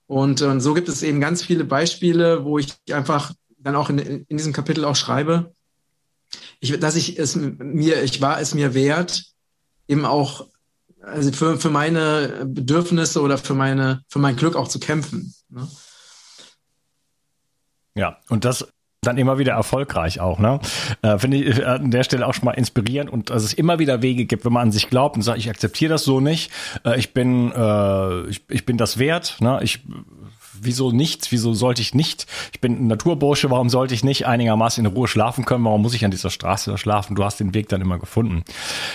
Und, 0.06 0.42
und 0.42 0.60
so 0.60 0.74
gibt 0.74 0.88
es 0.88 1.02
eben 1.02 1.20
ganz 1.20 1.42
viele 1.42 1.64
Beispiele, 1.64 2.44
wo 2.44 2.58
ich 2.58 2.68
einfach 2.92 3.32
dann 3.58 3.76
auch 3.76 3.90
in, 3.90 3.98
in 3.98 4.36
diesem 4.36 4.52
Kapitel 4.52 4.84
auch 4.84 4.96
schreibe, 4.96 5.52
ich, 6.60 6.78
dass 6.78 6.96
ich 6.96 7.18
es 7.18 7.36
mir, 7.36 8.02
ich 8.02 8.20
war 8.20 8.40
es 8.40 8.54
mir 8.54 8.74
wert, 8.74 9.24
eben 9.88 10.04
auch 10.04 10.46
also 11.02 11.32
für, 11.32 11.58
für 11.58 11.70
meine 11.70 12.44
Bedürfnisse 12.46 13.20
oder 13.22 13.38
für 13.38 13.54
meine, 13.54 14.02
für 14.08 14.18
mein 14.18 14.36
Glück 14.36 14.56
auch 14.56 14.68
zu 14.68 14.78
kämpfen. 14.78 15.34
Ne? 15.48 15.66
Ja, 17.94 18.18
und 18.28 18.44
das 18.44 18.68
dann 19.02 19.16
immer 19.16 19.38
wieder 19.38 19.54
erfolgreich 19.54 20.20
auch, 20.20 20.38
ne? 20.38 20.60
Äh, 21.00 21.18
Finde 21.18 21.38
ich 21.38 21.58
äh, 21.58 21.64
an 21.64 21.90
der 21.90 22.04
Stelle 22.04 22.26
auch 22.26 22.34
schon 22.34 22.44
mal 22.44 22.52
inspirierend 22.52 23.10
und 23.10 23.30
dass 23.30 23.44
es 23.44 23.54
immer 23.54 23.78
wieder 23.78 24.02
Wege 24.02 24.26
gibt, 24.26 24.44
wenn 24.44 24.52
man 24.52 24.64
an 24.64 24.72
sich 24.72 24.90
glaubt 24.90 25.16
und 25.16 25.22
sagt, 25.22 25.38
ich 25.38 25.48
akzeptiere 25.48 25.90
das 25.90 26.04
so 26.04 26.20
nicht, 26.20 26.52
äh, 26.84 26.98
ich 26.98 27.14
bin, 27.14 27.50
äh, 27.52 28.28
ich, 28.28 28.42
ich 28.48 28.66
bin 28.66 28.76
das 28.76 28.98
wert, 28.98 29.38
ne? 29.40 29.60
Ich 29.62 29.80
wieso 30.60 30.92
nichts? 30.92 31.32
Wieso 31.32 31.54
sollte 31.54 31.82
ich 31.82 31.94
nicht? 31.94 32.26
Ich 32.52 32.60
bin 32.60 32.84
ein 32.84 32.86
Naturbursche, 32.86 33.50
warum 33.50 33.68
sollte 33.68 33.94
ich 33.94 34.04
nicht 34.04 34.26
einigermaßen 34.26 34.84
in 34.84 34.92
Ruhe 34.92 35.08
schlafen 35.08 35.44
können? 35.44 35.64
Warum 35.64 35.82
muss 35.82 35.94
ich 35.94 36.04
an 36.04 36.10
dieser 36.10 36.30
Straße 36.30 36.76
schlafen? 36.78 37.16
Du 37.16 37.24
hast 37.24 37.40
den 37.40 37.54
Weg 37.54 37.68
dann 37.68 37.80
immer 37.80 37.98
gefunden. 37.98 38.44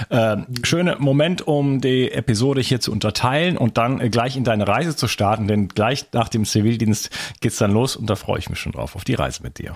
Äh, 0.10 0.38
schöner 0.64 1.00
Moment, 1.00 1.48
um 1.48 1.82
die 1.82 2.12
Episode 2.12 2.62
hier 2.62 2.80
zu 2.80 2.92
unterteilen 2.92 3.58
und 3.58 3.78
dann 3.78 4.00
äh, 4.00 4.10
gleich 4.10 4.38
in 4.38 4.44
deine 4.44 4.68
Reise 4.68 4.96
zu 4.96 5.08
starten, 5.08 5.48
denn 5.48 5.68
gleich 5.68 6.06
nach 6.14 6.30
dem 6.30 6.46
Zivildienst 6.46 7.10
geht's 7.42 7.58
dann 7.58 7.72
los 7.72 7.96
und 7.96 8.10
da 8.10 8.16
freue 8.16 8.40
ich 8.40 8.50
mich 8.50 8.60
schon 8.60 8.72
drauf, 8.72 8.96
auf 8.96 9.04
die 9.04 9.16
Reise 9.16 9.44
mit 9.44 9.60
dir. 9.60 9.76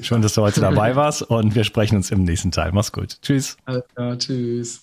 Schön, 0.00 0.22
dass 0.22 0.34
du 0.34 0.42
heute 0.42 0.60
dabei 0.60 0.96
warst 0.96 1.22
und 1.22 1.54
wir 1.54 1.64
sprechen 1.64 1.96
uns 1.96 2.10
im 2.10 2.24
nächsten 2.24 2.52
Teil. 2.52 2.72
Mach's 2.72 2.92
gut. 2.92 3.20
Tschüss. 3.22 3.56
Ja, 3.96 4.16
tschüss. 4.16 4.82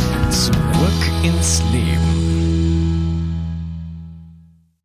Zurück 0.31 0.53
ins 1.23 1.61
Leben. 1.73 2.30